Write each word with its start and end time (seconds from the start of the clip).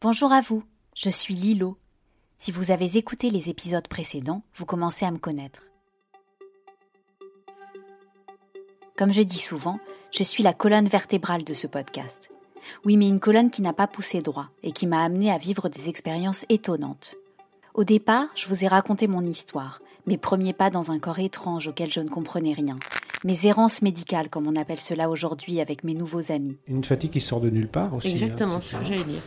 Bonjour 0.00 0.30
à 0.30 0.40
vous, 0.40 0.62
je 0.94 1.10
suis 1.10 1.34
Lilo. 1.34 1.76
Si 2.38 2.52
vous 2.52 2.70
avez 2.70 2.96
écouté 2.96 3.30
les 3.30 3.48
épisodes 3.48 3.88
précédents, 3.88 4.44
vous 4.54 4.64
commencez 4.64 5.04
à 5.04 5.10
me 5.10 5.18
connaître. 5.18 5.62
Comme 8.96 9.12
je 9.12 9.22
dis 9.22 9.40
souvent, 9.40 9.80
je 10.16 10.22
suis 10.22 10.44
la 10.44 10.52
colonne 10.52 10.86
vertébrale 10.86 11.42
de 11.42 11.52
ce 11.52 11.66
podcast. 11.66 12.30
Oui, 12.84 12.96
mais 12.96 13.08
une 13.08 13.18
colonne 13.18 13.50
qui 13.50 13.60
n'a 13.60 13.72
pas 13.72 13.88
poussé 13.88 14.20
droit 14.20 14.46
et 14.62 14.70
qui 14.70 14.86
m'a 14.86 15.02
amené 15.02 15.32
à 15.32 15.38
vivre 15.38 15.68
des 15.68 15.88
expériences 15.88 16.46
étonnantes. 16.48 17.16
Au 17.74 17.82
départ, 17.82 18.28
je 18.36 18.46
vous 18.46 18.62
ai 18.62 18.68
raconté 18.68 19.08
mon 19.08 19.24
histoire, 19.24 19.82
mes 20.06 20.16
premiers 20.16 20.52
pas 20.52 20.70
dans 20.70 20.92
un 20.92 21.00
corps 21.00 21.18
étrange 21.18 21.66
auquel 21.66 21.90
je 21.90 21.98
ne 21.98 22.08
comprenais 22.08 22.52
rien, 22.52 22.76
mes 23.24 23.46
errances 23.46 23.82
médicales, 23.82 24.30
comme 24.30 24.46
on 24.46 24.54
appelle 24.54 24.78
cela 24.78 25.10
aujourd'hui 25.10 25.60
avec 25.60 25.82
mes 25.82 25.94
nouveaux 25.94 26.30
amis. 26.30 26.56
Une 26.68 26.84
fatigue 26.84 27.10
qui 27.10 27.20
sort 27.20 27.40
de 27.40 27.50
nulle 27.50 27.66
part 27.66 27.94
aussi. 27.94 28.10
Exactement, 28.10 28.54
hein, 28.54 28.60
c'est 28.60 28.76
ce 28.76 28.80
que 28.80 28.86
j'allais 28.86 29.02
dire. 29.02 29.22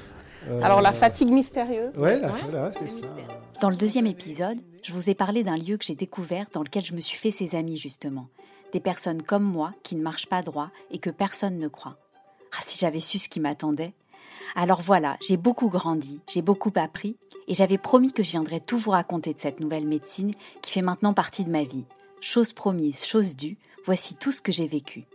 Euh, 0.49 0.61
Alors 0.61 0.81
la 0.81 0.91
fatigue 0.91 1.29
mystérieuse. 1.29 1.95
Ouais, 1.97 2.19
la, 2.19 2.31
Ouais, 2.31 2.39
voilà, 2.43 2.73
c'est 2.73 2.87
ça. 2.87 2.93
mystère. 3.07 3.37
Dans 3.61 3.69
le 3.69 3.75
deuxième 3.75 4.07
épisode, 4.07 4.57
je 4.83 4.93
vous 4.93 5.09
ai 5.09 5.13
parlé 5.15 5.43
d'un 5.43 5.57
lieu 5.57 5.77
que 5.77 5.85
j'ai 5.85 5.95
découvert 5.95 6.47
dans 6.53 6.63
lequel 6.63 6.83
je 6.83 6.93
me 6.93 6.99
suis 6.99 7.17
fait 7.17 7.31
ses 7.31 7.55
amis 7.55 7.77
justement. 7.77 8.27
Des 8.73 8.79
personnes 8.79 9.21
comme 9.21 9.43
moi 9.43 9.73
qui 9.83 9.95
ne 9.95 10.01
marchent 10.01 10.27
pas 10.27 10.41
droit 10.41 10.69
et 10.89 10.97
que 10.97 11.09
personne 11.09 11.59
ne 11.59 11.67
croit. 11.67 11.97
Ah, 12.53 12.61
si 12.65 12.77
j'avais 12.77 12.99
su 12.99 13.17
ce 13.19 13.29
qui 13.29 13.39
m'attendait. 13.39 13.93
Alors 14.55 14.81
voilà, 14.81 15.17
j'ai 15.21 15.37
beaucoup 15.37 15.69
grandi, 15.69 16.19
j'ai 16.27 16.41
beaucoup 16.41 16.71
appris 16.75 17.15
et 17.47 17.53
j'avais 17.53 17.77
promis 17.77 18.11
que 18.11 18.23
je 18.23 18.31
viendrais 18.31 18.59
tout 18.59 18.77
vous 18.77 18.91
raconter 18.91 19.33
de 19.33 19.39
cette 19.39 19.59
nouvelle 19.59 19.85
médecine 19.87 20.33
qui 20.61 20.71
fait 20.71 20.81
maintenant 20.81 21.13
partie 21.13 21.45
de 21.45 21.49
ma 21.51 21.63
vie. 21.63 21.85
Chose 22.19 22.51
promise, 22.51 23.05
chose 23.05 23.35
due, 23.35 23.57
voici 23.85 24.15
tout 24.15 24.31
ce 24.31 24.41
que 24.41 24.51
j'ai 24.51 24.67
vécu. 24.67 25.05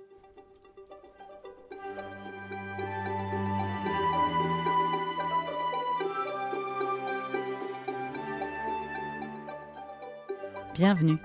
Bienvenue 10.77 11.17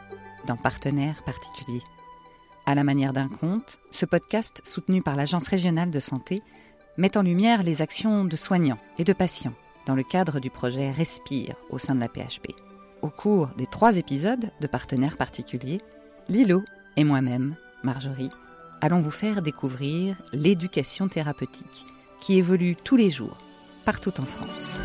dans 0.47 0.55
Partenaires 0.55 1.23
particuliers. 1.25 1.83
À 2.65 2.73
la 2.73 2.85
manière 2.85 3.11
d'un 3.11 3.27
conte, 3.27 3.79
ce 3.91 4.05
podcast, 4.05 4.61
soutenu 4.63 5.01
par 5.01 5.17
l'Agence 5.17 5.49
régionale 5.49 5.91
de 5.91 5.99
santé, 5.99 6.41
met 6.95 7.17
en 7.17 7.21
lumière 7.21 7.61
les 7.61 7.81
actions 7.81 8.23
de 8.23 8.37
soignants 8.37 8.77
et 8.97 9.03
de 9.03 9.11
patients 9.11 9.53
dans 9.85 9.95
le 9.95 10.03
cadre 10.03 10.39
du 10.39 10.49
projet 10.49 10.91
Respire 10.91 11.55
au 11.69 11.79
sein 11.79 11.95
de 11.95 11.99
la 11.99 12.07
PHP. 12.07 12.53
Au 13.01 13.09
cours 13.09 13.49
des 13.57 13.65
trois 13.65 13.97
épisodes 13.97 14.51
de 14.61 14.67
Partenaires 14.67 15.17
particuliers, 15.17 15.81
Lilo 16.29 16.63
et 16.95 17.03
moi-même, 17.03 17.57
Marjorie, 17.83 18.31
allons 18.79 19.01
vous 19.01 19.11
faire 19.11 19.41
découvrir 19.41 20.15
l'éducation 20.31 21.09
thérapeutique 21.09 21.85
qui 22.21 22.37
évolue 22.37 22.77
tous 22.77 22.95
les 22.95 23.09
jours, 23.09 23.37
partout 23.83 24.13
en 24.21 24.25
France. 24.25 24.79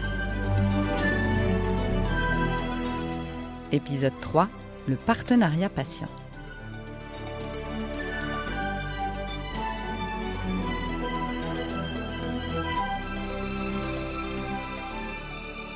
Épisode 3.72 4.12
3, 4.20 4.48
le 4.86 4.95
partenariat 4.95 5.69
patient. 5.69 6.06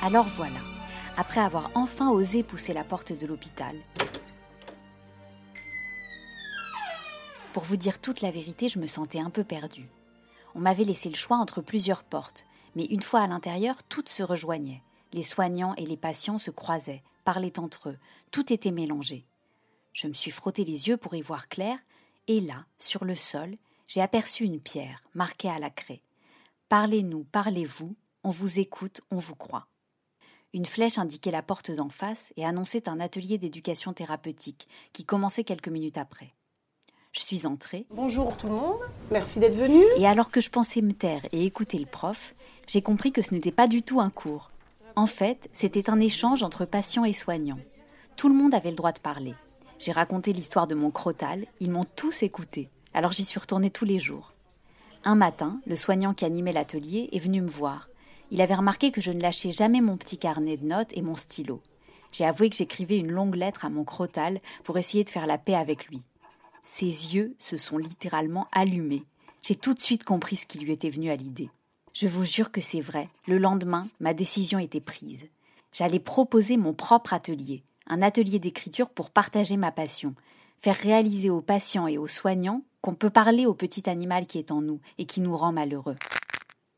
Alors 0.00 0.26
voilà, 0.36 0.52
après 1.16 1.40
avoir 1.40 1.72
enfin 1.74 2.10
osé 2.10 2.44
pousser 2.44 2.72
la 2.72 2.84
porte 2.84 3.12
de 3.12 3.26
l'hôpital, 3.26 3.74
pour 7.52 7.64
vous 7.64 7.76
dire 7.76 7.98
toute 7.98 8.20
la 8.20 8.30
vérité, 8.30 8.68
je 8.68 8.78
me 8.78 8.86
sentais 8.86 9.18
un 9.18 9.30
peu 9.30 9.42
perdue. 9.42 9.88
On 10.54 10.60
m'avait 10.60 10.84
laissé 10.84 11.08
le 11.08 11.16
choix 11.16 11.38
entre 11.38 11.60
plusieurs 11.60 12.04
portes, 12.04 12.44
mais 12.76 12.84
une 12.84 13.02
fois 13.02 13.22
à 13.22 13.26
l'intérieur, 13.26 13.82
toutes 13.88 14.08
se 14.08 14.22
rejoignaient. 14.22 14.82
Les 15.12 15.24
soignants 15.24 15.74
et 15.76 15.86
les 15.86 15.96
patients 15.96 16.38
se 16.38 16.52
croisaient, 16.52 17.02
parlaient 17.32 17.60
entre 17.60 17.90
eux, 17.90 17.98
tout 18.32 18.52
était 18.52 18.72
mélangé. 18.72 19.24
Je 19.92 20.08
me 20.08 20.14
suis 20.14 20.32
frotté 20.32 20.64
les 20.64 20.88
yeux 20.88 20.96
pour 20.96 21.14
y 21.14 21.22
voir 21.22 21.48
clair, 21.48 21.78
et 22.26 22.40
là, 22.40 22.64
sur 22.76 23.04
le 23.04 23.14
sol, 23.14 23.56
j'ai 23.86 24.00
aperçu 24.00 24.42
une 24.42 24.58
pierre 24.58 25.04
marquée 25.14 25.48
à 25.48 25.60
la 25.60 25.70
craie. 25.70 26.02
Parlez-nous, 26.68 27.22
parlez-vous, 27.30 27.94
on 28.24 28.30
vous 28.30 28.58
écoute, 28.58 29.00
on 29.12 29.18
vous 29.18 29.36
croit. 29.36 29.68
Une 30.54 30.66
flèche 30.66 30.98
indiquait 30.98 31.30
la 31.30 31.44
porte 31.44 31.70
d'en 31.70 31.88
face 31.88 32.32
et 32.36 32.44
annonçait 32.44 32.88
un 32.88 32.98
atelier 32.98 33.38
d'éducation 33.38 33.92
thérapeutique 33.92 34.66
qui 34.92 35.04
commençait 35.04 35.44
quelques 35.44 35.68
minutes 35.68 35.98
après. 35.98 36.34
Je 37.12 37.20
suis 37.20 37.46
entrée, 37.46 37.86
Bonjour 37.90 38.36
tout 38.36 38.48
le 38.48 38.54
monde, 38.54 38.80
merci 39.12 39.38
d'être 39.38 39.54
venu. 39.56 39.84
et 39.96 40.06
alors 40.08 40.32
que 40.32 40.40
je 40.40 40.50
pensais 40.50 40.80
me 40.82 40.94
taire 40.94 41.22
et 41.30 41.46
écouter 41.46 41.78
le 41.78 41.86
prof, 41.86 42.34
j'ai 42.66 42.82
compris 42.82 43.12
que 43.12 43.22
ce 43.22 43.32
n'était 43.34 43.52
pas 43.52 43.68
du 43.68 43.84
tout 43.84 44.00
un 44.00 44.10
cours. 44.10 44.49
En 45.00 45.06
fait, 45.06 45.48
c'était 45.54 45.88
un 45.88 45.98
échange 45.98 46.42
entre 46.42 46.66
patients 46.66 47.06
et 47.06 47.14
soignants. 47.14 47.58
Tout 48.16 48.28
le 48.28 48.34
monde 48.34 48.52
avait 48.52 48.68
le 48.68 48.76
droit 48.76 48.92
de 48.92 49.00
parler. 49.00 49.34
J'ai 49.78 49.92
raconté 49.92 50.34
l'histoire 50.34 50.66
de 50.66 50.74
mon 50.74 50.90
crotal, 50.90 51.46
ils 51.58 51.70
m'ont 51.70 51.86
tous 51.96 52.22
écouté, 52.22 52.68
alors 52.92 53.10
j'y 53.10 53.24
suis 53.24 53.40
retournée 53.40 53.70
tous 53.70 53.86
les 53.86 53.98
jours. 53.98 54.34
Un 55.04 55.14
matin, 55.14 55.58
le 55.64 55.74
soignant 55.74 56.12
qui 56.12 56.26
animait 56.26 56.52
l'atelier 56.52 57.08
est 57.12 57.18
venu 57.18 57.40
me 57.40 57.48
voir. 57.48 57.88
Il 58.30 58.42
avait 58.42 58.54
remarqué 58.54 58.90
que 58.90 59.00
je 59.00 59.10
ne 59.10 59.22
lâchais 59.22 59.52
jamais 59.52 59.80
mon 59.80 59.96
petit 59.96 60.18
carnet 60.18 60.58
de 60.58 60.66
notes 60.66 60.92
et 60.92 61.00
mon 61.00 61.16
stylo. 61.16 61.62
J'ai 62.12 62.26
avoué 62.26 62.50
que 62.50 62.56
j'écrivais 62.56 62.98
une 62.98 63.10
longue 63.10 63.36
lettre 63.36 63.64
à 63.64 63.70
mon 63.70 63.84
crotal 63.84 64.38
pour 64.64 64.76
essayer 64.76 65.04
de 65.04 65.08
faire 65.08 65.26
la 65.26 65.38
paix 65.38 65.54
avec 65.54 65.86
lui. 65.86 66.02
Ses 66.62 67.14
yeux 67.14 67.34
se 67.38 67.56
sont 67.56 67.78
littéralement 67.78 68.48
allumés. 68.52 69.04
J'ai 69.40 69.56
tout 69.56 69.72
de 69.72 69.80
suite 69.80 70.04
compris 70.04 70.36
ce 70.36 70.44
qui 70.44 70.58
lui 70.58 70.72
était 70.72 70.90
venu 70.90 71.08
à 71.08 71.16
l'idée. 71.16 71.48
Je 71.92 72.06
vous 72.06 72.24
jure 72.24 72.52
que 72.52 72.60
c'est 72.60 72.80
vrai. 72.80 73.08
Le 73.26 73.38
lendemain, 73.38 73.86
ma 73.98 74.14
décision 74.14 74.58
était 74.58 74.80
prise. 74.80 75.26
J'allais 75.72 75.98
proposer 75.98 76.56
mon 76.56 76.72
propre 76.72 77.12
atelier, 77.12 77.64
un 77.86 78.00
atelier 78.00 78.38
d'écriture 78.38 78.88
pour 78.88 79.10
partager 79.10 79.56
ma 79.56 79.72
passion, 79.72 80.14
faire 80.60 80.76
réaliser 80.76 81.30
aux 81.30 81.40
patients 81.40 81.88
et 81.88 81.98
aux 81.98 82.06
soignants 82.06 82.62
qu'on 82.80 82.94
peut 82.94 83.10
parler 83.10 83.44
au 83.44 83.54
petit 83.54 83.90
animal 83.90 84.26
qui 84.26 84.38
est 84.38 84.52
en 84.52 84.62
nous 84.62 84.80
et 84.98 85.06
qui 85.06 85.20
nous 85.20 85.36
rend 85.36 85.52
malheureux. 85.52 85.96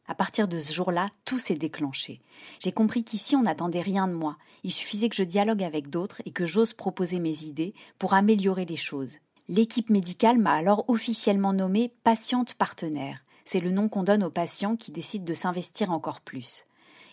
À 0.06 0.15
partir 0.15 0.49
de 0.49 0.59
ce 0.59 0.73
jour-là, 0.73 1.11
tout 1.25 1.39
s'est 1.39 1.55
déclenché. 1.56 2.21
J'ai 2.59 2.73
compris 2.73 3.05
qu'ici 3.05 3.37
on 3.37 3.43
n'attendait 3.43 3.81
rien 3.83 4.09
de 4.09 4.15
moi. 4.15 4.37
Il 4.65 4.73
suffisait 4.73 5.09
que 5.09 5.17
je 5.17 5.23
dialogue 5.23 5.62
avec 5.62 5.91
d'autres 5.91 6.23
et 6.25 6.33
que 6.33 6.47
j'ose 6.47 6.73
proposer 6.73 7.21
mes 7.21 7.44
idées 7.44 7.75
pour 7.99 8.15
améliorer 8.15 8.65
les 8.65 8.77
choses. 8.77 9.19
L'équipe 9.49 9.91
médicale 9.91 10.39
m'a 10.39 10.55
alors 10.55 10.89
officiellement 10.89 11.53
nommée 11.53 11.93
patiente 12.03 12.55
partenaire. 12.55 13.25
C'est 13.44 13.60
le 13.60 13.70
nom 13.70 13.88
qu'on 13.88 14.03
donne 14.03 14.25
aux 14.25 14.30
patients 14.30 14.76
qui 14.76 14.92
décident 14.92 15.25
de 15.25 15.34
s'investir 15.34 15.91
encore 15.91 16.20
plus. 16.20 16.66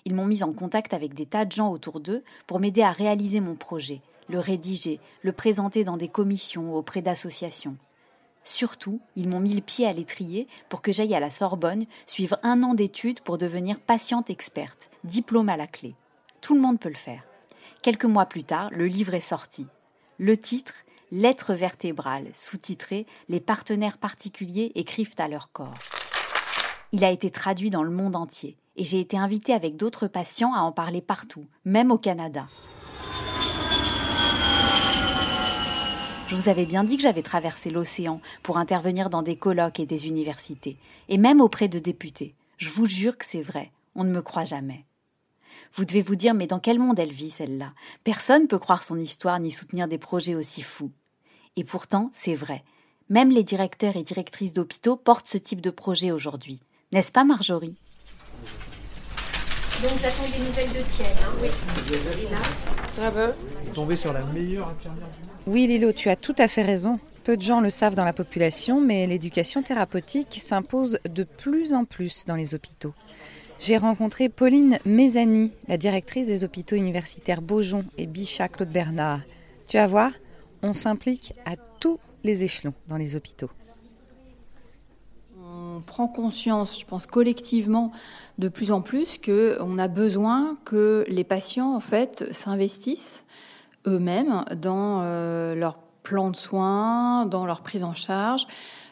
Ils 0.06 0.16
m'ont 0.16 0.26
mis 0.26 0.44
en 0.44 0.54
contact 0.54 0.94
avec 0.94 1.14
des 1.14 1.26
tas 1.26 1.46
de 1.46 1.52
gens 1.52 1.72
autour 1.72 2.00
d'eux 2.00 2.24
pour 2.48 2.60
m'aider 2.60 2.82
à 2.82 2.92
réaliser 2.92 3.42
mon 3.42 3.56
projet, 3.56 4.02
le 4.30 4.40
rédiger, 4.40 5.00
le 5.22 5.32
présenter 5.32 5.84
dans 5.84 5.98
des 5.98 6.08
commissions 6.08 6.76
auprès 6.76 7.02
d'associations. 7.02 7.78
Surtout, 8.44 9.02
ils 9.16 9.28
m'ont 9.28 9.40
mis 9.40 9.54
le 9.54 9.62
pied 9.62 9.86
à 9.86 9.94
l'étrier 9.94 10.48
pour 10.70 10.82
que 10.82 10.92
j'aille 10.92 11.14
à 11.14 11.20
la 11.20 11.30
Sorbonne 11.30 11.86
suivre 12.06 12.38
un 12.44 12.64
an 12.64 12.74
d'études 12.74 13.20
pour 13.22 13.38
devenir 13.38 13.80
patiente 13.80 14.30
experte, 14.30 14.90
diplôme 15.04 15.50
à 15.50 15.58
la 15.58 15.68
clé. 15.68 15.96
Tout 16.42 16.56
le 16.56 16.62
monde 16.62 16.80
peut 16.80 16.90
le 16.90 16.96
faire. 16.96 17.24
Quelques 17.82 18.06
mois 18.06 18.26
plus 18.26 18.44
tard, 18.44 18.70
le 18.72 18.88
livre 18.88 19.14
est 19.14 19.20
sorti. 19.20 19.68
Le 20.18 20.38
titre 20.38 20.74
Lettres 21.12 21.54
vertébrales, 21.54 22.30
sous-titré 22.34 23.08
Les 23.30 23.40
partenaires 23.40 23.98
particuliers 23.98 24.72
écrivent 24.76 25.16
à 25.18 25.28
leur 25.28 25.52
corps. 25.52 25.74
Il 26.92 27.04
a 27.04 27.12
été 27.12 27.30
traduit 27.30 27.70
dans 27.70 27.84
le 27.84 27.92
monde 27.92 28.16
entier 28.16 28.58
et 28.76 28.84
j'ai 28.84 29.00
été 29.00 29.16
invitée 29.16 29.54
avec 29.54 29.76
d'autres 29.76 30.08
patients 30.08 30.56
à 30.56 30.62
en 30.62 30.72
parler 30.72 31.02
partout, 31.02 31.46
même 31.64 31.92
au 31.92 32.00
Canada. 32.00 32.48
Je 36.28 36.36
vous 36.36 36.50
avais 36.50 36.66
bien 36.66 36.84
dit 36.84 36.98
que 36.98 37.04
j'avais 37.04 37.22
traversé 37.22 37.70
l'océan 37.70 38.22
pour 38.42 38.58
intervenir 38.58 39.12
dans 39.12 39.22
des 39.22 39.36
colloques 39.36 39.80
et 39.80 39.86
des 39.86 40.08
universités, 40.08 40.78
et 41.10 41.18
même 41.18 41.42
auprès 41.42 41.68
de 41.68 41.78
députés. 41.78 42.34
Je 42.58 42.70
vous 42.70 42.88
jure 42.88 43.18
que 43.18 43.26
c'est 43.26 43.42
vrai, 43.44 43.72
on 43.94 44.04
ne 44.04 44.12
me 44.12 44.22
croit 44.22 44.46
jamais. 44.46 44.86
Vous 45.74 45.86
devez 45.86 46.02
vous 46.02 46.16
dire, 46.16 46.34
mais 46.34 46.48
dans 46.48 46.60
quel 46.60 46.80
monde 46.80 46.98
elle 46.98 47.12
vit 47.12 47.30
celle-là? 47.30 47.74
Personne 48.04 48.44
ne 48.44 48.48
peut 48.48 48.58
croire 48.58 48.82
son 48.82 48.98
histoire 48.98 49.40
ni 49.40 49.52
soutenir 49.52 49.88
des 49.88 50.00
projets 50.00 50.34
aussi 50.34 50.64
fous. 50.64 50.92
Et 51.56 51.64
pourtant, 51.64 52.10
c'est 52.14 52.36
vrai. 52.36 52.64
Même 53.10 53.30
les 53.30 53.44
directeurs 53.44 53.96
et 53.96 54.04
directrices 54.04 54.54
d'hôpitaux 54.54 54.96
portent 54.96 55.28
ce 55.28 55.38
type 55.38 55.62
de 55.62 55.72
projet 55.72 56.12
aujourd'hui. 56.12 56.62
N'est-ce 56.92 57.12
pas, 57.12 57.24
Marjorie? 57.24 57.76
Donc 59.82 59.92
j'attends 60.02 60.24
des 60.24 60.40
nouvelles 60.44 60.70
de 60.70 60.90
Thiel. 60.90 61.08
Hein. 61.24 61.32
Oui. 61.42 61.50
Et 61.88 62.32
là, 62.32 62.38
Ah 63.02 63.12
ben, 63.12 63.34
tombé 63.74 63.96
sur 63.96 64.12
la 64.12 64.24
meilleure 64.26 64.70
infirmière 64.70 65.08
du 65.08 65.20
monde. 65.28 65.38
Oui, 65.46 65.68
Lilo, 65.68 65.94
tu 65.94 66.10
as 66.10 66.16
tout 66.16 66.36
à 66.38 66.48
fait 66.48 66.64
raison. 66.64 67.00
Peu 67.24 67.38
de 67.38 67.42
gens 67.42 67.62
le 67.62 67.70
savent 67.70 67.96
dans 67.96 68.04
la 68.06 68.12
population, 68.14 68.82
mais 68.82 69.06
l'éducation 69.06 69.62
thérapeutique 69.62 70.40
s'impose 70.42 71.00
de 71.08 71.24
plus 71.24 71.74
en 71.74 71.86
plus 71.86 72.26
dans 72.26 72.36
les 72.36 72.56
hôpitaux. 72.56 72.94
J'ai 73.60 73.78
rencontré 73.78 74.28
Pauline 74.28 74.80
Mézani, 74.84 75.52
la 75.68 75.78
directrice 75.78 76.26
des 76.26 76.44
hôpitaux 76.44 76.76
universitaires 76.76 77.42
Beaujon 77.42 77.86
et 77.98 78.08
Bichat 78.08 78.48
Claude 78.48 78.72
Bernard. 78.72 79.22
Tu 79.68 79.78
vas 79.78 79.88
voir, 79.88 80.12
on 80.64 80.74
s'implique 80.74 81.34
à 81.46 81.56
tous 81.80 82.00
les 82.24 82.44
échelons 82.44 82.74
dans 82.88 82.98
les 82.98 83.16
hôpitaux. 83.16 83.52
On 85.90 85.92
prend 85.92 86.08
conscience, 86.08 86.80
je 86.80 86.86
pense 86.86 87.08
collectivement, 87.08 87.92
de 88.38 88.48
plus 88.48 88.72
en 88.72 88.82
plus 88.82 89.18
qu'on 89.18 89.80
a 89.80 89.88
besoin 89.88 90.56
que 90.64 91.04
les 91.08 91.24
patients 91.24 91.74
en 91.74 91.80
fait 91.80 92.32
s'investissent 92.32 93.26
eux-mêmes 93.88 94.46
dans 94.56 95.02
euh, 95.04 95.56
leur 95.56 95.80
plan 96.04 96.30
de 96.30 96.36
soins, 96.36 97.26
dans 97.26 97.48
leur 97.48 97.62
prise 97.62 97.84
en 97.84 97.96
charge. 97.96 98.46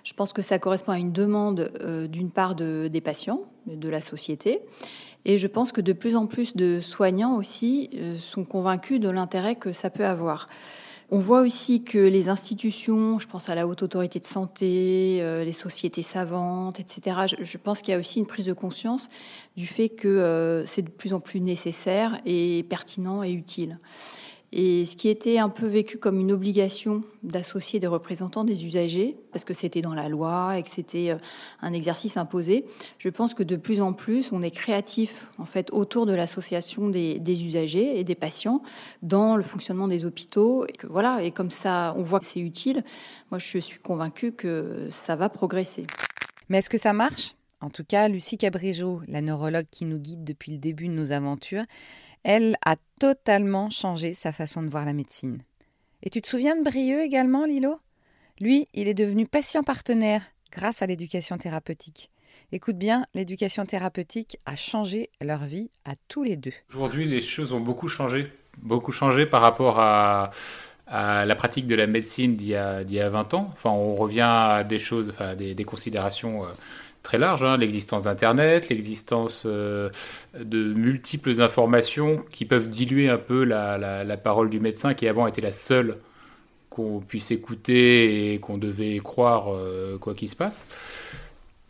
Je 0.03 0.13
pense 0.13 0.33
que 0.33 0.41
ça 0.41 0.57
correspond 0.57 0.91
à 0.91 0.97
une 0.97 1.11
demande 1.11 1.71
euh, 1.81 2.07
d'une 2.07 2.31
part 2.31 2.55
de, 2.55 2.87
des 2.91 3.01
patients, 3.01 3.41
de 3.67 3.89
la 3.89 4.01
société, 4.01 4.61
et 5.23 5.37
je 5.37 5.47
pense 5.47 5.71
que 5.71 5.81
de 5.81 5.93
plus 5.93 6.15
en 6.15 6.25
plus 6.25 6.55
de 6.55 6.79
soignants 6.79 7.35
aussi 7.35 7.91
euh, 7.93 8.17
sont 8.17 8.43
convaincus 8.43 8.99
de 8.99 9.09
l'intérêt 9.09 9.55
que 9.55 9.71
ça 9.71 9.91
peut 9.91 10.05
avoir. 10.05 10.47
On 11.09 11.19
voit 11.19 11.39
aussi 11.39 11.83
que 11.83 11.97
les 11.97 12.27
institutions, 12.27 13.17
je 13.17 13.27
pense 13.27 13.47
à 13.47 13.55
la 13.55 13.65
haute 13.65 13.81
autorité 13.81 14.19
de 14.19 14.25
santé, 14.25 15.19
euh, 15.21 15.45
les 15.45 15.53
sociétés 15.53 16.01
savantes, 16.01 16.81
etc., 16.81 17.27
je, 17.39 17.57
pense 17.57 17.81
qu'il 17.81 17.93
y 17.93 17.95
a 17.95 17.99
aussi 17.99 18.19
une 18.19 18.25
prise 18.25 18.45
de 18.45 18.51
conscience 18.51 19.07
du 19.55 19.67
fait 19.67 19.87
que 19.87 20.09
euh, 20.09 20.65
c'est 20.65 20.81
de 20.81 20.89
plus 20.89 21.13
en 21.13 21.21
plus 21.21 21.39
nécessaire 21.39 22.19
et 22.25 22.65
pertinent 22.69 23.23
et 23.23 23.31
utile. 23.31 23.79
Et 24.53 24.85
ce 24.85 24.95
qui 24.95 25.09
était 25.09 25.39
un 25.39 25.49
peu 25.49 25.65
vécu 25.65 25.97
comme 25.97 26.19
une 26.19 26.31
obligation 26.31 27.03
d'associer 27.21 27.79
des 27.79 27.87
représentants 27.87 28.45
des 28.45 28.65
usagers, 28.65 29.17
parce 29.33 29.43
que 29.43 29.53
c'était 29.53 29.81
dans 29.81 29.93
la 29.93 30.07
loi 30.07 30.57
et 30.57 30.63
que 30.63 30.69
c'était 30.69 31.11
euh, 31.11 31.17
un 31.61 31.73
exercice 31.73 32.15
imposé, 32.15 32.65
je 32.97 33.09
pense 33.09 33.33
que 33.33 33.43
de 33.43 33.57
plus 33.57 33.81
en 33.81 33.91
plus, 33.91 34.31
on 34.31 34.41
est 34.41 34.51
créatif 34.51 35.27
en 35.37 35.45
fait 35.45 35.71
autour 35.71 36.05
de 36.05 36.13
l'association 36.13 36.87
des, 36.87 37.45
usagers 37.45 37.99
et 37.99 38.05
des 38.05 38.15
patients 38.15 38.61
dans 39.01 39.35
le 39.35 39.43
fonctionnement 39.43 39.89
des 39.89 40.05
hôpitaux. 40.05 40.65
Et 40.65 40.73
voilà, 40.89 41.23
et 41.23 41.31
comme 41.31 41.51
ça, 41.51 41.93
on 41.97 42.03
voit 42.03 42.21
que 42.21 42.25
c'est 42.25 42.39
utile. 42.39 42.83
Moi, 43.31 43.39
je 43.39 43.57
suis 43.57 43.79
convaincue 43.79 44.31
que 44.31 44.87
ça 44.91 45.17
va 45.17 45.27
progresser. 45.27 45.85
Mais 46.47 46.59
est-ce 46.59 46.69
que 46.69 46.77
ça 46.77 46.93
marche? 46.93 47.35
En 47.59 47.69
tout 47.69 47.83
cas, 47.83 48.07
Lucie 48.07 48.37
Cabrigeau, 48.37 49.01
la 49.07 49.19
neurologue 49.19 49.65
qui 49.71 49.85
nous 49.85 49.97
guide 49.97 50.23
depuis 50.23 50.51
le 50.51 50.59
début 50.59 50.87
de 50.87 50.93
nos 50.93 51.11
aventures, 51.11 51.63
elle 52.23 52.57
a 52.65 52.75
totalement 52.99 53.69
changé 53.69 54.13
sa 54.13 54.31
façon 54.31 54.63
de 54.63 54.69
voir 54.69 54.85
la 54.85 54.93
médecine. 54.93 55.41
Et 56.03 56.09
tu 56.09 56.21
te 56.21 56.27
souviens 56.27 56.55
de 56.55 56.63
Brieux 56.63 57.01
également, 57.01 57.45
Lilo? 57.45 57.79
Lui, 58.39 58.67
il 58.73 58.87
est 58.87 58.93
devenu 58.93 59.25
patient 59.25 59.63
partenaire 59.63 60.21
grâce 60.51 60.81
à 60.81 60.85
l'éducation 60.85 61.37
thérapeutique. 61.37 62.11
Écoute 62.51 62.77
bien, 62.77 63.05
l'éducation 63.13 63.65
thérapeutique 63.65 64.37
a 64.45 64.55
changé 64.55 65.09
leur 65.21 65.43
vie 65.43 65.69
à 65.85 65.93
tous 66.07 66.23
les 66.23 66.37
deux. 66.37 66.53
Aujourd'hui, 66.69 67.05
les 67.05 67.19
choses 67.19 67.51
ont 67.51 67.59
beaucoup 67.59 67.87
changé. 67.87 68.31
Beaucoup 68.59 68.91
changé 68.91 69.25
par 69.25 69.41
rapport 69.41 69.79
à, 69.79 70.31
la 70.87 71.35
pratique 71.35 71.67
de 71.67 71.75
la 71.75 71.87
médecine 71.87 72.35
d'il 72.35 72.47
y, 72.47 72.55
a 72.55 73.09
20 73.09 73.33
ans. 73.33 73.49
Enfin, 73.53 73.71
on 73.71 73.95
revient 73.95 74.21
à 74.21 74.63
des 74.63 74.79
choses, 74.79 75.09
enfin, 75.09 75.35
des, 75.35 75.55
considérations. 75.65 76.45
Euh, 76.45 76.49
très 77.07 77.17
large, 77.17 77.41
hein, 77.41 77.55
l'existence 77.55 78.03
d'Internet, 78.03 78.67
l'existence 78.67 79.43
euh, 79.45 79.89
de 80.37 80.73
multiples 80.73 81.39
informations 81.41 82.17
qui 82.31 82.43
peuvent 82.43 82.67
diluer 82.67 83.07
un 83.07 83.17
peu 83.17 83.45
la, 83.45 84.17
parole 84.21 84.49
du 84.49 84.59
médecin 84.59 84.93
qui 84.93 85.07
avant 85.07 85.25
était 85.25 85.39
la 85.39 85.53
seule 85.53 85.95
qu'on 86.69 86.99
puisse 86.99 87.31
écouter 87.31 88.33
et 88.33 88.39
qu'on 88.39 88.57
devait 88.57 88.97
croire 88.97 89.53
euh, 89.53 89.97
quoi 89.97 90.15
qu'il 90.15 90.27
se 90.27 90.35
passe. 90.35 90.67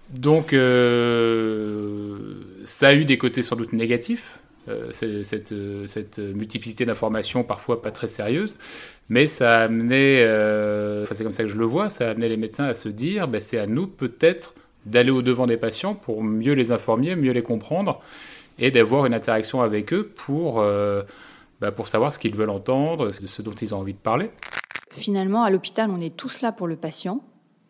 Donc 0.09 0.53
euh, 0.53 2.33
ça 2.65 2.87
a 2.87 2.93
eu 2.95 3.05
des 3.05 3.19
côtés 3.19 3.43
sans 3.43 3.55
doute 3.55 3.73
négatifs, 3.73 4.39
cette, 4.91 5.53
cette, 5.85 6.17
multiplicité 6.17 6.83
d'informations 6.83 7.43
parfois 7.43 7.83
pas 7.83 7.91
très 7.91 8.07
sérieuses, 8.07 8.57
mais 9.07 9.27
ça 9.27 9.59
a 9.59 9.63
amené, 9.65 10.25
c'est 11.11 11.23
comme 11.23 11.31
ça 11.31 11.43
que 11.43 11.49
je 11.49 11.57
le 11.57 11.65
vois, 11.65 11.89
ça 11.89 12.07
a 12.07 12.09
amené 12.09 12.27
les 12.27 12.37
médecins 12.37 12.65
à 12.65 12.73
se 12.73 12.89
dire, 12.89 13.27
ben, 13.27 13.39
c'est 13.39 13.59
à 13.59 13.67
nous 13.67 13.85
peut-être 13.85 14.55
d'aller 14.87 15.11
au-devant 15.11 15.45
des 15.45 15.57
patients 15.57 15.93
pour 15.93 16.23
mieux 16.23 16.53
les 16.53 16.71
informer, 16.71 17.15
mieux 17.15 17.33
les 17.33 17.43
comprendre 17.43 18.01
et 18.59 18.71
d'avoir 18.71 19.05
une 19.05 19.13
interaction 19.13 19.61
avec 19.61 19.93
eux 19.93 20.07
pour, 20.07 20.59
euh, 20.59 21.03
bah, 21.61 21.71
pour 21.71 21.87
savoir 21.87 22.11
ce 22.11 22.19
qu'ils 22.19 22.35
veulent 22.35 22.49
entendre, 22.49 23.11
ce 23.11 23.41
dont 23.41 23.51
ils 23.51 23.75
ont 23.75 23.79
envie 23.79 23.93
de 23.93 23.99
parler. 23.99 24.31
Finalement, 24.91 25.43
à 25.43 25.49
l'hôpital, 25.49 25.91
on 25.91 26.01
est 26.01 26.15
tous 26.15 26.41
là 26.41 26.51
pour 26.51 26.67
le 26.67 26.75
patient, 26.75 27.21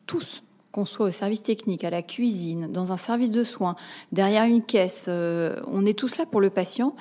tous 0.06 0.44
qu'on 0.72 0.86
soit 0.86 1.08
au 1.08 1.12
service 1.12 1.42
technique, 1.42 1.84
à 1.84 1.90
la 1.90 2.02
cuisine, 2.02 2.72
dans 2.72 2.92
un 2.92 2.98
service 2.98 3.32
de 3.32 3.44
soins, 3.44 3.76
derrière 4.12 4.44
une 4.46 4.64
caisse, 4.64 5.06
euh, 5.08 5.60
on 5.68 5.86
est 5.86 5.98
tous 5.98 6.18
là 6.18 6.26
pour 6.26 6.40
le 6.40 6.50
patient. 6.50 6.96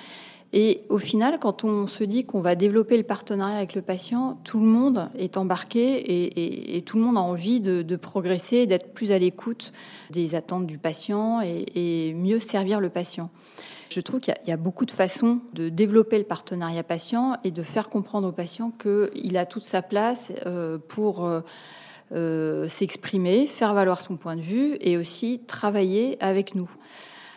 Et 0.53 0.83
au 0.89 0.99
final, 0.99 1.39
quand 1.41 1.65
on 1.65 1.87
se 1.87 2.05
dit 2.05 2.25
qu'on 2.25 2.41
va 2.41 2.55
développer 2.55 2.97
le 2.97 3.03
partenariat 3.03 3.57
avec 3.57 3.75
le 3.75 3.83
patient, 3.83 4.39
tout 4.45 4.61
le 4.61 4.67
monde 4.67 5.11
est 5.19 5.37
embarqué 5.37 6.77
et, 6.77 6.83
tout 6.83 6.97
le 6.99 7.03
monde 7.03 7.17
a 7.17 7.21
envie 7.21 7.61
de, 7.61 7.97
progresser, 7.97 8.67
d'être 8.67 8.93
plus 8.95 9.11
à 9.11 9.19
l'écoute 9.19 9.73
des 10.11 10.35
attentes 10.35 10.67
du 10.67 10.79
patient 10.79 11.41
et, 11.43 12.15
mieux 12.15 12.41
servir 12.41 12.81
le 12.81 12.91
patient. 12.91 13.31
Je 13.91 14.01
trouve 14.01 14.21
qu'il 14.21 14.35
y, 14.47 14.51
a 14.51 14.57
beaucoup 14.57 14.85
de 14.85 14.91
façons 14.91 15.41
de 15.53 15.69
développer 15.69 16.19
le 16.19 16.25
partenariat 16.25 16.83
patient 16.83 17.37
et 17.45 17.51
de 17.51 17.63
faire 17.63 17.89
comprendre 17.89 18.29
au 18.29 18.33
patient 18.33 18.73
qu'il 18.73 19.37
a 19.37 19.47
toute 19.47 19.63
sa 19.63 19.81
place 19.81 20.33
euh, 20.45 20.77
pour 20.89 21.25
euh, 21.25 21.41
euh, 22.13 22.69
s'exprimer, 22.69 23.47
faire 23.47 23.75
valoir 23.75 24.01
son 24.01 24.17
point 24.17 24.37
de 24.37 24.43
vue 24.43 24.77
et 24.81 24.97
aussi 24.97 25.41
travailler 25.47 26.17
avec 26.21 26.55
nous 26.57 26.71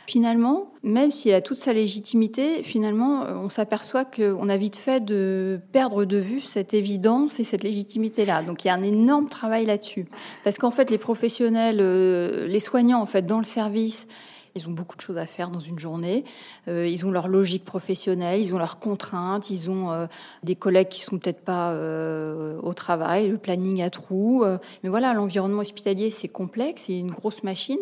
finalement, 0.10 0.72
même 0.82 1.12
s'il 1.12 1.34
a 1.36 1.42
toute 1.42 1.60
sa 1.60 1.72
légitimité, 1.72 2.64
finalement, 2.64 3.24
euh, 3.24 3.36
on 3.36 3.50
s'aperçoit 3.50 4.06
qu'on 4.06 4.50
a 4.50 4.58
vite 4.58 4.76
fait 4.76 5.06
de 5.06 5.60
perdre 5.72 6.04
de 6.04 6.18
vue 6.18 6.42
cette 6.42 6.74
évidence 6.74 7.40
et 7.40 7.44
cette 7.44 7.64
légitimité-là. 7.64 8.42
Donc 8.42 8.66
il 8.66 8.70
y 8.70 8.72
a 8.72 8.74
un 8.74 8.82
énorme 8.82 9.30
travail 9.30 9.68
là-dessus. 9.68 10.08
Parce 10.44 10.58
qu'en 10.58 10.72
fait, 10.72 10.90
les 10.90 10.98
professionnels, 10.98 11.78
euh, 11.80 12.48
les 12.48 12.60
soignants, 12.60 13.02
en 13.02 13.06
fait, 13.06 13.22
dans 13.22 13.38
le 13.38 13.44
service, 13.44 14.08
ils 14.56 14.68
ont 14.68 14.72
beaucoup 14.72 14.96
de 14.96 15.02
choses 15.02 15.18
à 15.18 15.26
faire 15.26 15.50
dans 15.50 15.60
une 15.60 15.80
journée. 15.80 16.24
Euh, 16.68 16.88
ils 16.88 17.06
ont 17.06 17.12
leur 17.12 17.28
logique 17.28 17.66
professionnelle, 17.66 18.40
ils 18.40 18.54
ont 18.54 18.58
leurs 18.58 18.80
contraintes, 18.80 19.50
ils 19.50 19.70
ont 19.70 19.92
euh, 19.92 20.08
des 20.44 20.56
collègues 20.56 20.90
qui 20.90 21.02
sont 21.02 21.18
peut-être 21.18 21.42
pas 21.42 21.72
euh, 21.72 22.60
au 22.62 22.74
travail, 22.74 23.30
le 23.30 23.38
planning 23.38 23.82
à 23.82 23.90
trous. 23.90 24.46
mais 24.84 24.90
voilà, 24.90 25.14
l'environnement 25.14 25.62
hospitalier, 25.62 26.10
c'est 26.10 26.28
complexe, 26.28 26.84
c'est 26.88 26.98
une 26.98 27.12
grosse 27.12 27.44
machine. 27.44 27.80